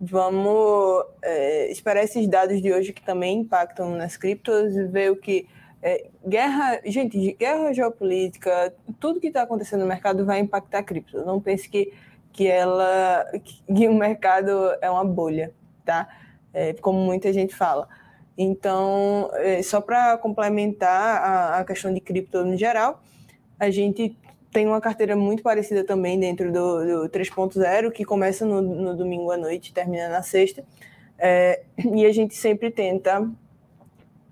vamos 0.00 1.04
é, 1.22 1.70
esperar 1.70 2.04
esses 2.04 2.26
dados 2.28 2.60
de 2.60 2.72
hoje 2.72 2.92
que 2.92 3.02
também 3.02 3.40
impactam 3.40 3.90
nas 3.90 4.16
criptos, 4.16 4.74
ver 4.90 5.10
o 5.10 5.16
que. 5.16 5.48
É, 5.82 6.06
guerra, 6.26 6.80
gente, 6.84 7.32
guerra 7.34 7.72
geopolítica, 7.72 8.74
tudo 8.98 9.20
que 9.20 9.28
está 9.28 9.42
acontecendo 9.42 9.80
no 9.80 9.86
mercado 9.86 10.24
vai 10.24 10.40
impactar 10.40 10.78
a 10.78 10.82
cripto. 10.82 11.24
Não 11.24 11.40
pense 11.40 11.68
que, 11.68 11.92
que 12.32 12.46
ela 12.48 13.24
que 13.42 13.86
o 13.86 13.94
mercado 13.94 14.50
é 14.80 14.90
uma 14.90 15.04
bolha, 15.04 15.52
tá? 15.84 16.08
É, 16.52 16.72
como 16.74 16.98
muita 16.98 17.32
gente 17.32 17.54
fala. 17.54 17.88
Então, 18.36 19.30
é, 19.34 19.62
só 19.62 19.80
para 19.80 20.18
complementar 20.18 21.22
a, 21.22 21.58
a 21.58 21.64
questão 21.64 21.92
de 21.92 22.00
cripto 22.00 22.44
no 22.44 22.56
geral, 22.56 23.00
a 23.58 23.70
gente 23.70 24.16
tem 24.52 24.66
uma 24.66 24.80
carteira 24.80 25.14
muito 25.14 25.42
parecida 25.42 25.84
também 25.84 26.18
dentro 26.18 26.52
do, 26.52 27.02
do 27.02 27.08
3.0, 27.10 27.90
que 27.92 28.04
começa 28.04 28.44
no, 28.46 28.62
no, 28.62 28.96
domingo 28.96 29.30
à 29.30 29.36
noite, 29.36 29.72
termina 29.72 30.08
na 30.08 30.22
sexta. 30.22 30.64
É, 31.18 31.62
e 31.94 32.06
a 32.06 32.12
gente 32.12 32.34
sempre 32.34 32.70
tenta 32.70 33.28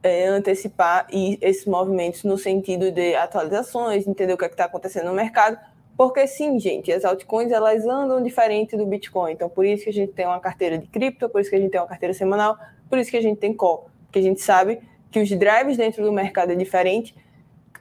é, 0.02 0.26
antecipar 0.26 1.06
esses 1.10 1.66
movimentos 1.66 2.24
no 2.24 2.36
sentido 2.36 2.90
de 2.90 3.14
atualizações, 3.14 4.06
entender 4.06 4.32
o 4.32 4.38
que 4.38 4.44
é 4.44 4.48
está 4.48 4.66
acontecendo 4.66 5.06
no 5.06 5.14
mercado, 5.14 5.58
porque 5.96 6.26
sim, 6.26 6.58
gente, 6.58 6.92
as 6.92 7.04
altcoins 7.04 7.52
elas 7.52 7.86
andam 7.86 8.22
diferente 8.22 8.76
do 8.76 8.84
Bitcoin. 8.84 9.32
Então, 9.32 9.48
por 9.48 9.64
isso 9.64 9.84
que 9.84 9.90
a 9.90 9.92
gente 9.92 10.12
tem 10.12 10.26
uma 10.26 10.40
carteira 10.40 10.76
de 10.76 10.86
cripto, 10.88 11.28
por 11.28 11.40
isso 11.40 11.50
que 11.50 11.56
a 11.56 11.60
gente 11.60 11.70
tem 11.70 11.80
uma 11.80 11.86
carteira 11.86 12.12
semanal, 12.12 12.58
por 12.88 12.98
isso 12.98 13.10
que 13.10 13.16
a 13.16 13.22
gente 13.22 13.38
tem 13.38 13.54
call, 13.54 13.88
porque 14.06 14.18
a 14.18 14.22
gente 14.22 14.40
sabe 14.40 14.80
que 15.10 15.20
os 15.20 15.28
drivers 15.28 15.76
dentro 15.76 16.02
do 16.04 16.12
mercado 16.12 16.52
é 16.52 16.56
diferente 16.56 17.14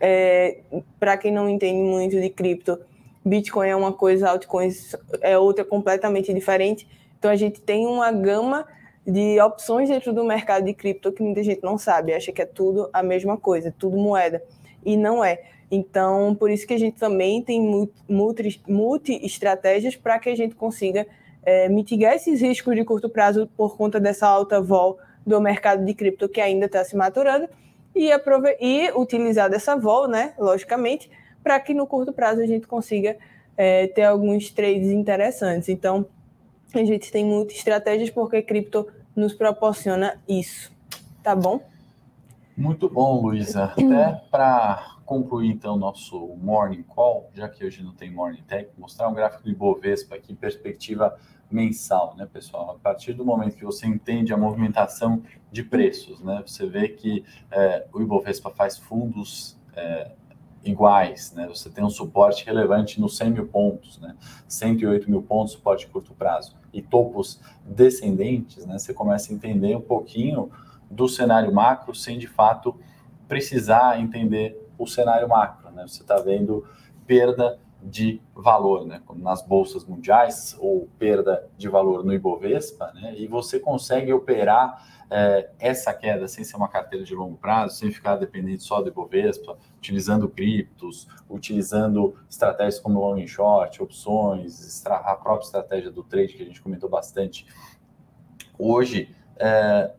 é, 0.06 0.58
para 1.00 1.16
quem 1.16 1.32
não 1.32 1.48
entende 1.48 1.82
muito 1.82 2.20
de 2.20 2.30
cripto, 2.30 2.78
Bitcoin 3.24 3.70
é 3.70 3.76
uma 3.76 3.94
coisa, 3.94 4.30
altcoins 4.30 4.94
é 5.22 5.38
outra 5.38 5.64
completamente 5.64 6.34
diferente. 6.34 6.86
Então 7.18 7.32
a 7.32 7.38
gente 7.38 7.62
tem 7.62 7.88
uma 7.88 8.12
gama 8.12 8.68
de 9.08 9.40
opções 9.40 9.88
dentro 9.88 10.12
do 10.12 10.26
mercado 10.26 10.66
de 10.66 10.74
cripto 10.74 11.14
que 11.14 11.24
muita 11.24 11.42
gente 11.42 11.64
não 11.64 11.78
sabe, 11.78 12.14
acha 12.14 12.34
que 12.34 12.42
é 12.42 12.46
tudo 12.46 12.90
a 12.92 13.02
mesma 13.02 13.38
coisa, 13.38 13.74
tudo 13.80 13.96
moeda. 13.96 14.44
E 14.86 14.98
não 14.98 15.24
é. 15.24 15.42
Então, 15.72 16.36
por 16.36 16.52
isso 16.52 16.68
que 16.68 16.74
a 16.74 16.80
gente 16.80 16.98
também 16.98 17.42
tem 17.42 17.90
multi-estratégias 18.68 19.96
para 19.96 20.20
que 20.20 20.28
a 20.30 20.36
gente 20.36 20.54
consiga 20.54 21.08
é, 21.44 21.70
mitigar 21.70 22.14
esses 22.14 22.42
riscos 22.42 22.76
de 22.76 22.84
curto 22.84 23.08
prazo 23.08 23.50
por 23.56 23.78
conta 23.78 24.02
dessa 24.02 24.28
alta 24.28 24.60
vol 24.60 25.00
do 25.26 25.40
mercado 25.40 25.86
de 25.86 25.94
cripto 25.94 26.28
que 26.28 26.42
ainda 26.42 26.66
está 26.66 26.84
se 26.84 26.98
maturando 26.98 27.48
e, 27.96 28.10
e 28.60 28.92
utilizar 28.92 29.50
dessa 29.50 29.76
vol, 29.76 30.08
né, 30.08 30.34
logicamente, 30.38 31.10
para 31.44 31.60
que 31.60 31.74
no 31.74 31.86
curto 31.86 32.14
prazo 32.14 32.42
a 32.42 32.46
gente 32.46 32.68
consiga 32.68 33.18
é, 33.58 33.88
ter 33.88 34.04
alguns 34.04 34.50
trades 34.50 34.90
interessantes. 34.90 35.70
Então, 35.70 36.06
a 36.74 36.84
gente 36.84 37.12
tem 37.12 37.24
muitas 37.24 37.58
estratégias 37.58 38.10
porque 38.10 38.42
cripto 38.42 38.88
nos 39.16 39.34
proporciona 39.34 40.20
isso. 40.28 40.72
Tá 41.22 41.36
bom? 41.36 41.62
Muito 42.56 42.90
bom, 42.90 43.22
Luísa. 43.22 43.66
Até 43.66 44.22
para 44.30 44.98
concluir, 45.06 45.50
então, 45.50 45.78
nosso 45.78 46.36
morning 46.38 46.84
call, 46.84 47.30
já 47.34 47.48
que 47.50 47.66
hoje 47.66 47.84
não 47.84 47.94
tem 47.94 48.12
morning 48.12 48.44
tech, 48.48 48.70
mostrar 48.78 49.10
um 49.10 49.14
gráfico 49.14 49.44
do 49.44 49.50
Ibovespa 49.50 50.16
aqui, 50.16 50.34
perspectiva 50.34 51.18
mensal, 51.50 52.16
né, 52.18 52.28
pessoal? 52.32 52.72
A 52.72 52.80
partir 52.80 53.14
do 53.14 53.24
momento 53.24 53.56
que 53.56 53.66
você 53.66 53.86
entende 53.86 54.34
a 54.34 54.38
movimentação 54.38 55.22
de 55.52 55.64
preços, 55.64 56.20
né, 56.22 56.44
você 56.46 56.66
vê 56.66 56.90
que 56.90 57.24
é, 57.52 57.86
o 57.94 58.02
Ibovespa 58.02 58.50
faz 58.50 58.78
fundos 58.78 59.58
é, 59.76 60.12
iguais, 60.64 61.34
né? 61.34 61.48
Você 61.48 61.70
tem 61.70 61.84
um 61.84 61.90
suporte 61.90 62.46
relevante 62.46 63.00
nos 63.00 63.18
100 63.18 63.32
mil 63.32 63.48
pontos, 63.48 64.00
né? 64.00 64.16
108 64.48 65.10
mil 65.10 65.22
pontos 65.22 65.54
suporte 65.54 65.88
curto 65.88 66.14
prazo 66.14 66.56
e 66.72 66.82
topos 66.82 67.40
descendentes, 67.66 68.66
né? 68.66 68.78
Você 68.78 68.94
começa 68.94 69.32
a 69.32 69.36
entender 69.36 69.76
um 69.76 69.82
pouquinho 69.82 70.50
do 70.90 71.08
cenário 71.10 71.54
macro 71.54 71.94
sem 71.94 72.18
de 72.18 72.28
fato 72.28 72.80
precisar 73.28 74.00
entender 74.00 74.58
o 74.78 74.88
cenário 74.88 75.28
macro, 75.28 75.72
né? 75.72 75.86
Você 75.88 76.02
está 76.02 76.18
vendo 76.18 76.66
perda 77.06 77.60
de 77.84 78.22
valor, 78.34 78.86
né, 78.86 79.02
como 79.06 79.22
nas 79.22 79.46
bolsas 79.46 79.84
mundiais, 79.84 80.56
ou 80.60 80.88
perda 80.98 81.50
de 81.58 81.68
valor 81.68 82.04
no 82.04 82.14
Ibovespa, 82.14 82.92
né, 82.94 83.14
e 83.18 83.28
você 83.28 83.60
consegue 83.60 84.14
operar 84.14 85.06
é, 85.10 85.50
essa 85.60 85.94
queda 85.94 86.28
sem 86.28 86.44
ser 86.44 86.56
uma 86.56 86.68
carteira 86.68 87.06
de 87.06 87.14
longo 87.14 87.38
prazo, 87.38 87.76
sem 87.76 87.92
ficar 87.92 88.16
dependente 88.16 88.64
só 88.64 88.82
do 88.82 88.88
Ibovespa, 88.88 89.58
utilizando 89.78 90.30
criptos, 90.30 91.08
utilizando 91.30 92.16
estratégias 92.30 92.80
como 92.80 93.00
long 93.00 93.22
and 93.22 93.28
short, 93.28 93.82
opções, 93.84 94.84
a 94.86 95.16
própria 95.16 95.46
estratégia 95.46 95.92
do 95.92 96.04
trade 96.04 96.34
que 96.34 96.42
a 96.42 96.46
gente 96.46 96.62
comentou 96.62 96.90
bastante 96.90 97.46
hoje, 98.58 99.14
é, 99.38 99.92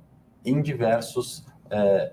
em 0.44 0.60
diversos 0.62 1.46
é, 1.70 2.12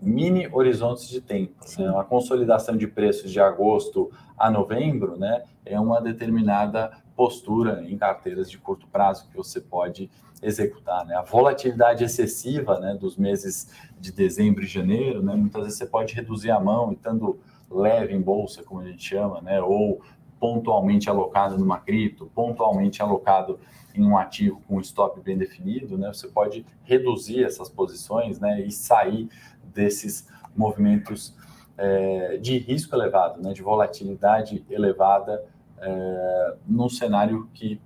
mini 0.00 0.48
horizontes 0.52 1.08
de 1.08 1.20
tempo. 1.20 1.54
Né? 1.78 1.88
A 1.96 2.04
consolidação 2.04 2.76
de 2.76 2.86
preços 2.86 3.30
de 3.30 3.40
agosto 3.40 4.10
a 4.36 4.50
novembro 4.50 5.16
né, 5.16 5.42
é 5.64 5.78
uma 5.78 6.00
determinada 6.00 6.90
postura 7.14 7.84
em 7.86 7.98
carteiras 7.98 8.50
de 8.50 8.56
curto 8.58 8.86
prazo 8.86 9.28
que 9.28 9.36
você 9.36 9.60
pode 9.60 10.10
executar. 10.42 11.04
Né? 11.04 11.14
A 11.14 11.22
volatilidade 11.22 12.02
excessiva 12.02 12.78
né, 12.80 12.94
dos 12.94 13.16
meses 13.16 13.70
de 13.98 14.10
dezembro 14.10 14.64
e 14.64 14.66
janeiro, 14.66 15.22
né, 15.22 15.34
muitas 15.34 15.64
vezes 15.64 15.78
você 15.78 15.86
pode 15.86 16.14
reduzir 16.14 16.50
a 16.50 16.58
mão, 16.58 16.92
estando 16.92 17.38
leve 17.70 18.14
em 18.14 18.20
bolsa, 18.20 18.62
como 18.62 18.80
a 18.80 18.86
gente 18.86 19.02
chama, 19.02 19.40
né, 19.40 19.60
ou 19.60 20.00
pontualmente 20.40 21.10
alocado 21.10 21.58
numa 21.58 21.78
cripto, 21.78 22.30
pontualmente 22.34 23.02
alocado 23.02 23.60
em 23.94 24.02
um 24.02 24.16
ativo 24.16 24.62
com 24.66 24.76
um 24.76 24.80
stop 24.80 25.20
bem 25.20 25.36
definido, 25.36 25.98
né, 25.98 26.10
você 26.12 26.26
pode 26.28 26.64
reduzir 26.84 27.44
essas 27.44 27.68
posições 27.68 28.40
né, 28.40 28.62
e 28.62 28.72
sair 28.72 29.28
desses 29.72 30.28
movimentos 30.56 31.34
é, 31.76 32.36
de 32.38 32.58
risco 32.58 32.94
elevado, 32.94 33.42
né, 33.42 33.52
de 33.52 33.62
volatilidade 33.62 34.64
elevada 34.68 35.44
é, 35.78 36.54
num 36.66 36.88
cenário 36.88 37.48
que 37.54 37.80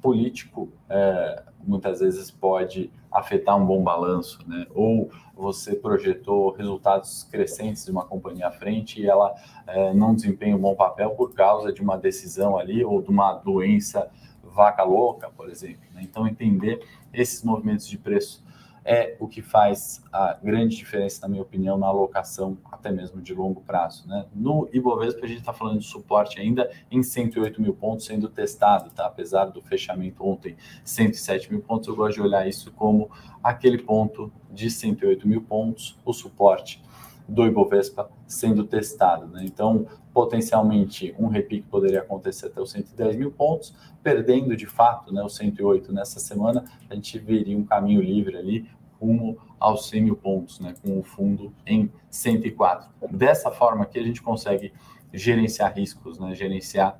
político 0.00 0.72
é, 0.88 1.42
muitas 1.64 2.00
vezes 2.00 2.30
pode 2.30 2.90
afetar 3.10 3.56
um 3.56 3.66
bom 3.66 3.82
balanço, 3.82 4.38
né? 4.46 4.66
Ou 4.74 5.10
você 5.34 5.74
projetou 5.74 6.52
resultados 6.52 7.24
crescentes 7.24 7.84
de 7.84 7.90
uma 7.90 8.04
companhia 8.04 8.48
à 8.48 8.50
frente 8.50 9.00
e 9.00 9.06
ela 9.06 9.34
é, 9.66 9.92
não 9.94 10.14
desempenha 10.14 10.56
um 10.56 10.60
bom 10.60 10.74
papel 10.74 11.10
por 11.10 11.32
causa 11.34 11.72
de 11.72 11.80
uma 11.80 11.96
decisão 11.96 12.58
ali 12.58 12.84
ou 12.84 13.02
de 13.02 13.08
uma 13.08 13.34
doença 13.34 14.10
vaca 14.42 14.82
louca, 14.82 15.30
por 15.30 15.48
exemplo. 15.48 15.82
Né? 15.94 16.02
Então, 16.02 16.26
entender 16.26 16.84
esses 17.12 17.42
movimentos 17.42 17.86
de 17.86 17.98
preço 17.98 18.44
é 18.88 19.14
o 19.20 19.28
que 19.28 19.42
faz 19.42 20.02
a 20.10 20.32
grande 20.42 20.74
diferença, 20.74 21.20
na 21.20 21.28
minha 21.28 21.42
opinião, 21.42 21.76
na 21.76 21.86
alocação, 21.86 22.56
até 22.72 22.90
mesmo 22.90 23.20
de 23.20 23.34
longo 23.34 23.60
prazo. 23.60 24.08
Né? 24.08 24.24
No 24.34 24.66
Ibovespa, 24.72 25.26
a 25.26 25.28
gente 25.28 25.40
está 25.40 25.52
falando 25.52 25.80
de 25.80 25.84
suporte 25.84 26.40
ainda 26.40 26.70
em 26.90 27.02
108 27.02 27.60
mil 27.60 27.74
pontos 27.74 28.06
sendo 28.06 28.30
testado, 28.30 28.88
tá? 28.88 29.04
apesar 29.04 29.44
do 29.44 29.60
fechamento 29.60 30.26
ontem 30.26 30.56
107 30.82 31.52
mil 31.52 31.60
pontos, 31.60 31.86
eu 31.86 31.94
gosto 31.94 32.14
de 32.14 32.22
olhar 32.22 32.48
isso 32.48 32.72
como 32.72 33.10
aquele 33.44 33.76
ponto 33.76 34.32
de 34.50 34.70
108 34.70 35.28
mil 35.28 35.42
pontos, 35.42 35.98
o 36.02 36.14
suporte 36.14 36.82
do 37.28 37.44
Ibovespa 37.44 38.10
sendo 38.26 38.64
testado. 38.64 39.26
Né? 39.26 39.42
Então, 39.44 39.86
potencialmente, 40.14 41.14
um 41.18 41.28
repique 41.28 41.68
poderia 41.68 42.00
acontecer 42.00 42.46
até 42.46 42.60
os 42.60 42.70
110 42.70 43.16
mil 43.16 43.30
pontos, 43.30 43.74
perdendo 44.02 44.56
de 44.56 44.66
fato 44.66 45.12
né, 45.12 45.22
os 45.22 45.36
108 45.36 45.92
nessa 45.92 46.18
semana, 46.18 46.64
a 46.88 46.94
gente 46.94 47.18
veria 47.18 47.56
um 47.56 47.64
caminho 47.64 48.00
livre 48.00 48.36
ali 48.36 48.66
rumo 49.00 49.38
aos 49.58 49.88
100 49.88 50.02
mil 50.02 50.16
pontos, 50.16 50.60
né, 50.60 50.74
com 50.82 50.98
o 50.98 51.02
fundo 51.02 51.52
em 51.66 51.90
104. 52.10 52.88
Dessa 53.10 53.50
forma 53.50 53.84
aqui 53.84 53.98
a 53.98 54.02
gente 54.02 54.22
consegue 54.22 54.72
gerenciar 55.12 55.74
riscos, 55.74 56.18
né, 56.18 56.34
gerenciar 56.34 56.98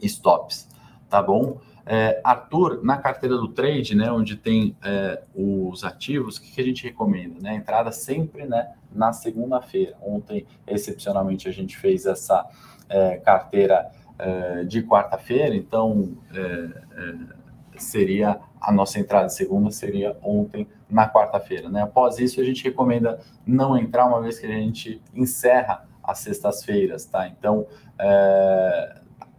stops, 0.00 0.68
tá 1.08 1.22
bom? 1.22 1.58
É, 1.90 2.20
Arthur, 2.22 2.84
na 2.84 2.98
carteira 2.98 3.36
do 3.36 3.48
trade, 3.48 3.94
né, 3.94 4.12
onde 4.12 4.36
tem 4.36 4.76
é, 4.84 5.22
os 5.34 5.84
ativos, 5.84 6.36
o 6.36 6.42
que, 6.42 6.52
que, 6.52 6.60
a 6.60 6.64
gente 6.64 6.84
recomenda? 6.84 7.40
Né? 7.40 7.54
Entrada 7.54 7.90
sempre 7.90 8.44
né, 8.44 8.74
na 8.92 9.10
segunda-feira. 9.14 9.96
Ontem, 10.02 10.46
excepcionalmente, 10.66 11.48
a 11.48 11.50
gente 11.50 11.78
fez 11.78 12.04
essa 12.04 12.46
é, 12.90 13.16
carteira 13.16 13.90
é, 14.18 14.64
de 14.64 14.82
quarta-feira, 14.82 15.56
então 15.56 16.12
é, 16.34 16.42
é, 16.44 17.78
seria 17.78 18.38
a 18.60 18.72
nossa 18.72 18.98
entrada 18.98 19.28
segunda 19.28 19.70
seria 19.70 20.16
ontem 20.22 20.66
na 20.88 21.08
quarta-feira. 21.08 21.68
Né? 21.68 21.82
Após 21.82 22.18
isso, 22.18 22.40
a 22.40 22.44
gente 22.44 22.64
recomenda 22.64 23.20
não 23.46 23.76
entrar 23.76 24.06
uma 24.06 24.20
vez 24.20 24.38
que 24.38 24.46
a 24.46 24.50
gente 24.50 25.00
encerra 25.14 25.86
as 26.02 26.20
sextas-feiras, 26.20 27.04
tá? 27.04 27.28
Então, 27.28 27.66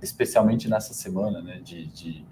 especialmente 0.02 0.70
nessa 0.70 0.94
semana 0.94 1.42
né, 1.42 1.60
de, 1.64 1.88
de 1.88 2.26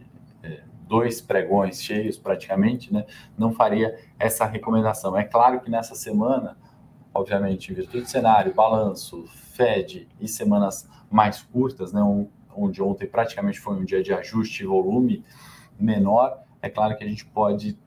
é, 0.44 0.62
dois 0.88 1.22
pregões 1.22 1.82
cheios 1.82 2.18
praticamente, 2.18 2.94
né, 2.94 3.06
não 3.38 3.52
faria 3.52 3.98
essa 4.20 4.46
recomendação. 4.46 5.18
É 5.18 5.24
claro 5.24 5.60
que 5.60 5.70
nessa 5.70 5.96
semana, 5.96 6.58
obviamente, 7.14 7.72
em 7.72 7.76
virtude 7.76 8.04
do 8.04 8.10
cenário, 8.10 8.54
balanço, 8.54 9.26
Fed 9.28 10.08
e 10.22 10.28
semanas 10.28 10.88
mais 11.10 11.42
curtas, 11.42 11.92
né, 11.92 12.02
onde 12.56 12.82
ontem 12.82 13.08
praticamente 13.08 13.60
foi 13.60 13.76
um 13.76 13.84
dia 13.84 14.04
de 14.04 14.14
ajuste 14.14 14.64
e 14.64 14.68
volume 14.68 15.26
menor, 15.80 16.44
é 16.68 16.70
claro 16.70 16.96
que 16.98 17.04
a 17.04 17.08
gente 17.08 17.26
pode 17.26 17.78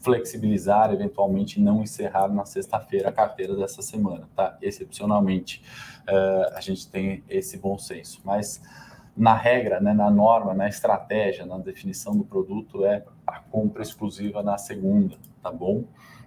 flexibilizar, 0.00 0.92
eventualmente 0.92 1.60
não 1.60 1.82
encerrar 1.82 2.28
na 2.28 2.44
sexta-feira 2.44 3.08
a 3.08 3.12
carteira 3.12 3.54
dessa 3.54 3.82
semana, 3.82 4.28
tá? 4.34 4.58
Excepcionalmente, 4.60 5.62
uh, 6.08 6.56
a 6.56 6.60
gente 6.60 6.88
tem 6.90 7.22
esse 7.28 7.56
bom 7.56 7.78
senso, 7.78 8.20
mas 8.24 8.60
na 9.16 9.34
regra, 9.34 9.80
né, 9.80 9.92
na 9.92 10.10
norma, 10.10 10.54
na 10.54 10.68
estratégia, 10.68 11.46
na 11.46 11.58
definição 11.58 12.16
do 12.16 12.24
produto 12.24 12.84
é 12.84 13.04
a 13.26 13.38
compra 13.38 13.82
exclusiva 13.82 14.42
na 14.42 14.58
segunda, 14.58 15.16
tá 15.42 15.52
bom? 15.52 15.84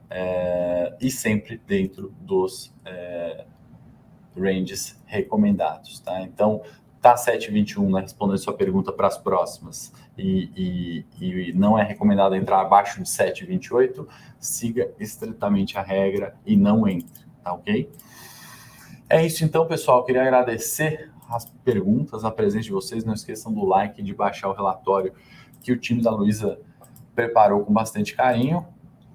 É, 0.09 0.95
e 1.01 1.09
sempre 1.09 1.59
dentro 1.65 2.13
dos 2.21 2.71
é, 2.85 3.45
ranges 4.37 5.01
recomendados, 5.07 5.99
tá? 5.99 6.21
Então, 6.21 6.61
tá 7.05 7.13
7,21, 7.13 7.91
né, 7.91 8.01
respondendo 8.01 8.39
sua 8.39 8.53
pergunta 8.55 8.91
para 8.91 9.05
as 9.05 9.15
próximas, 9.15 9.93
e, 10.17 11.05
e, 11.19 11.49
e, 11.49 11.53
não 11.53 11.77
é 11.77 11.83
recomendado 11.83 12.33
entrar 12.33 12.61
abaixo 12.61 12.97
de 12.97 13.07
7,28, 13.07 14.07
siga 14.39 14.91
estritamente 14.99 15.77
a 15.77 15.83
regra 15.83 16.35
e 16.43 16.57
não 16.57 16.87
entre, 16.87 17.23
tá 17.43 17.53
ok? 17.53 17.91
É 19.07 19.23
isso 19.23 19.45
então, 19.45 19.67
pessoal. 19.67 20.03
Queria 20.03 20.23
agradecer 20.23 21.11
as 21.29 21.45
perguntas, 21.63 22.25
a 22.25 22.31
presença 22.31 22.63
de 22.63 22.71
vocês. 22.71 23.05
Não 23.05 23.13
esqueçam 23.13 23.53
do 23.53 23.63
like, 23.63 24.01
de 24.01 24.11
baixar 24.11 24.49
o 24.49 24.53
relatório 24.53 25.13
que 25.61 25.71
o 25.71 25.77
time 25.77 26.01
da 26.01 26.09
Luísa 26.09 26.59
preparou 27.13 27.63
com 27.63 27.71
bastante 27.71 28.15
carinho 28.15 28.65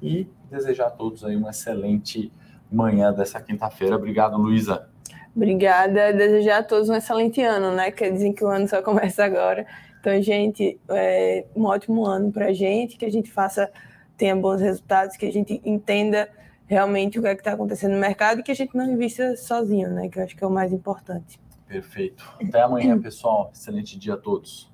e 0.01 0.29
desejar 0.49 0.87
a 0.87 0.91
todos 0.91 1.25
aí 1.25 1.35
uma 1.35 1.51
excelente 1.51 2.33
manhã 2.71 3.13
dessa 3.13 3.41
quinta-feira. 3.41 3.97
Obrigado, 3.97 4.37
Luísa. 4.37 4.90
Obrigada. 5.35 6.13
Desejar 6.13 6.59
a 6.59 6.63
todos 6.63 6.89
um 6.89 6.95
excelente 6.95 7.41
ano, 7.43 7.73
né? 7.75 7.91
Que 7.91 8.11
dizem 8.11 8.33
que 8.33 8.45
o 8.45 8.49
ano 8.49 8.69
só 8.69 8.83
começa 8.83 9.25
agora. 9.25 9.67
Então, 10.01 10.21
gente, 10.23 10.81
é 10.89 11.45
um 11.55 11.65
ótimo 11.65 12.07
ano 12.07 12.33
para 12.33 12.47
a 12.47 12.53
gente, 12.53 12.97
que 12.97 13.05
a 13.05 13.11
gente 13.11 13.31
faça, 13.31 13.71
tenha 14.17 14.35
bons 14.35 14.61
resultados, 14.61 15.17
que 15.17 15.27
a 15.27 15.33
gente 15.33 15.61
entenda 15.65 16.29
realmente 16.67 17.19
o 17.19 17.23
que 17.23 17.29
é 17.29 17.33
está 17.33 17.53
acontecendo 17.53 17.93
no 17.93 17.99
mercado 17.99 18.41
e 18.41 18.43
que 18.43 18.51
a 18.51 18.55
gente 18.55 18.75
não 18.77 18.91
invista 18.91 19.37
sozinho, 19.37 19.91
né? 19.91 20.09
Que 20.09 20.19
eu 20.19 20.25
acho 20.25 20.37
que 20.37 20.43
é 20.43 20.47
o 20.47 20.51
mais 20.51 20.73
importante. 20.73 21.39
Perfeito. 21.67 22.25
Até 22.43 22.63
amanhã, 22.63 22.99
pessoal. 23.01 23.51
Excelente 23.53 23.99
dia 23.99 24.15
a 24.15 24.17
todos. 24.17 24.71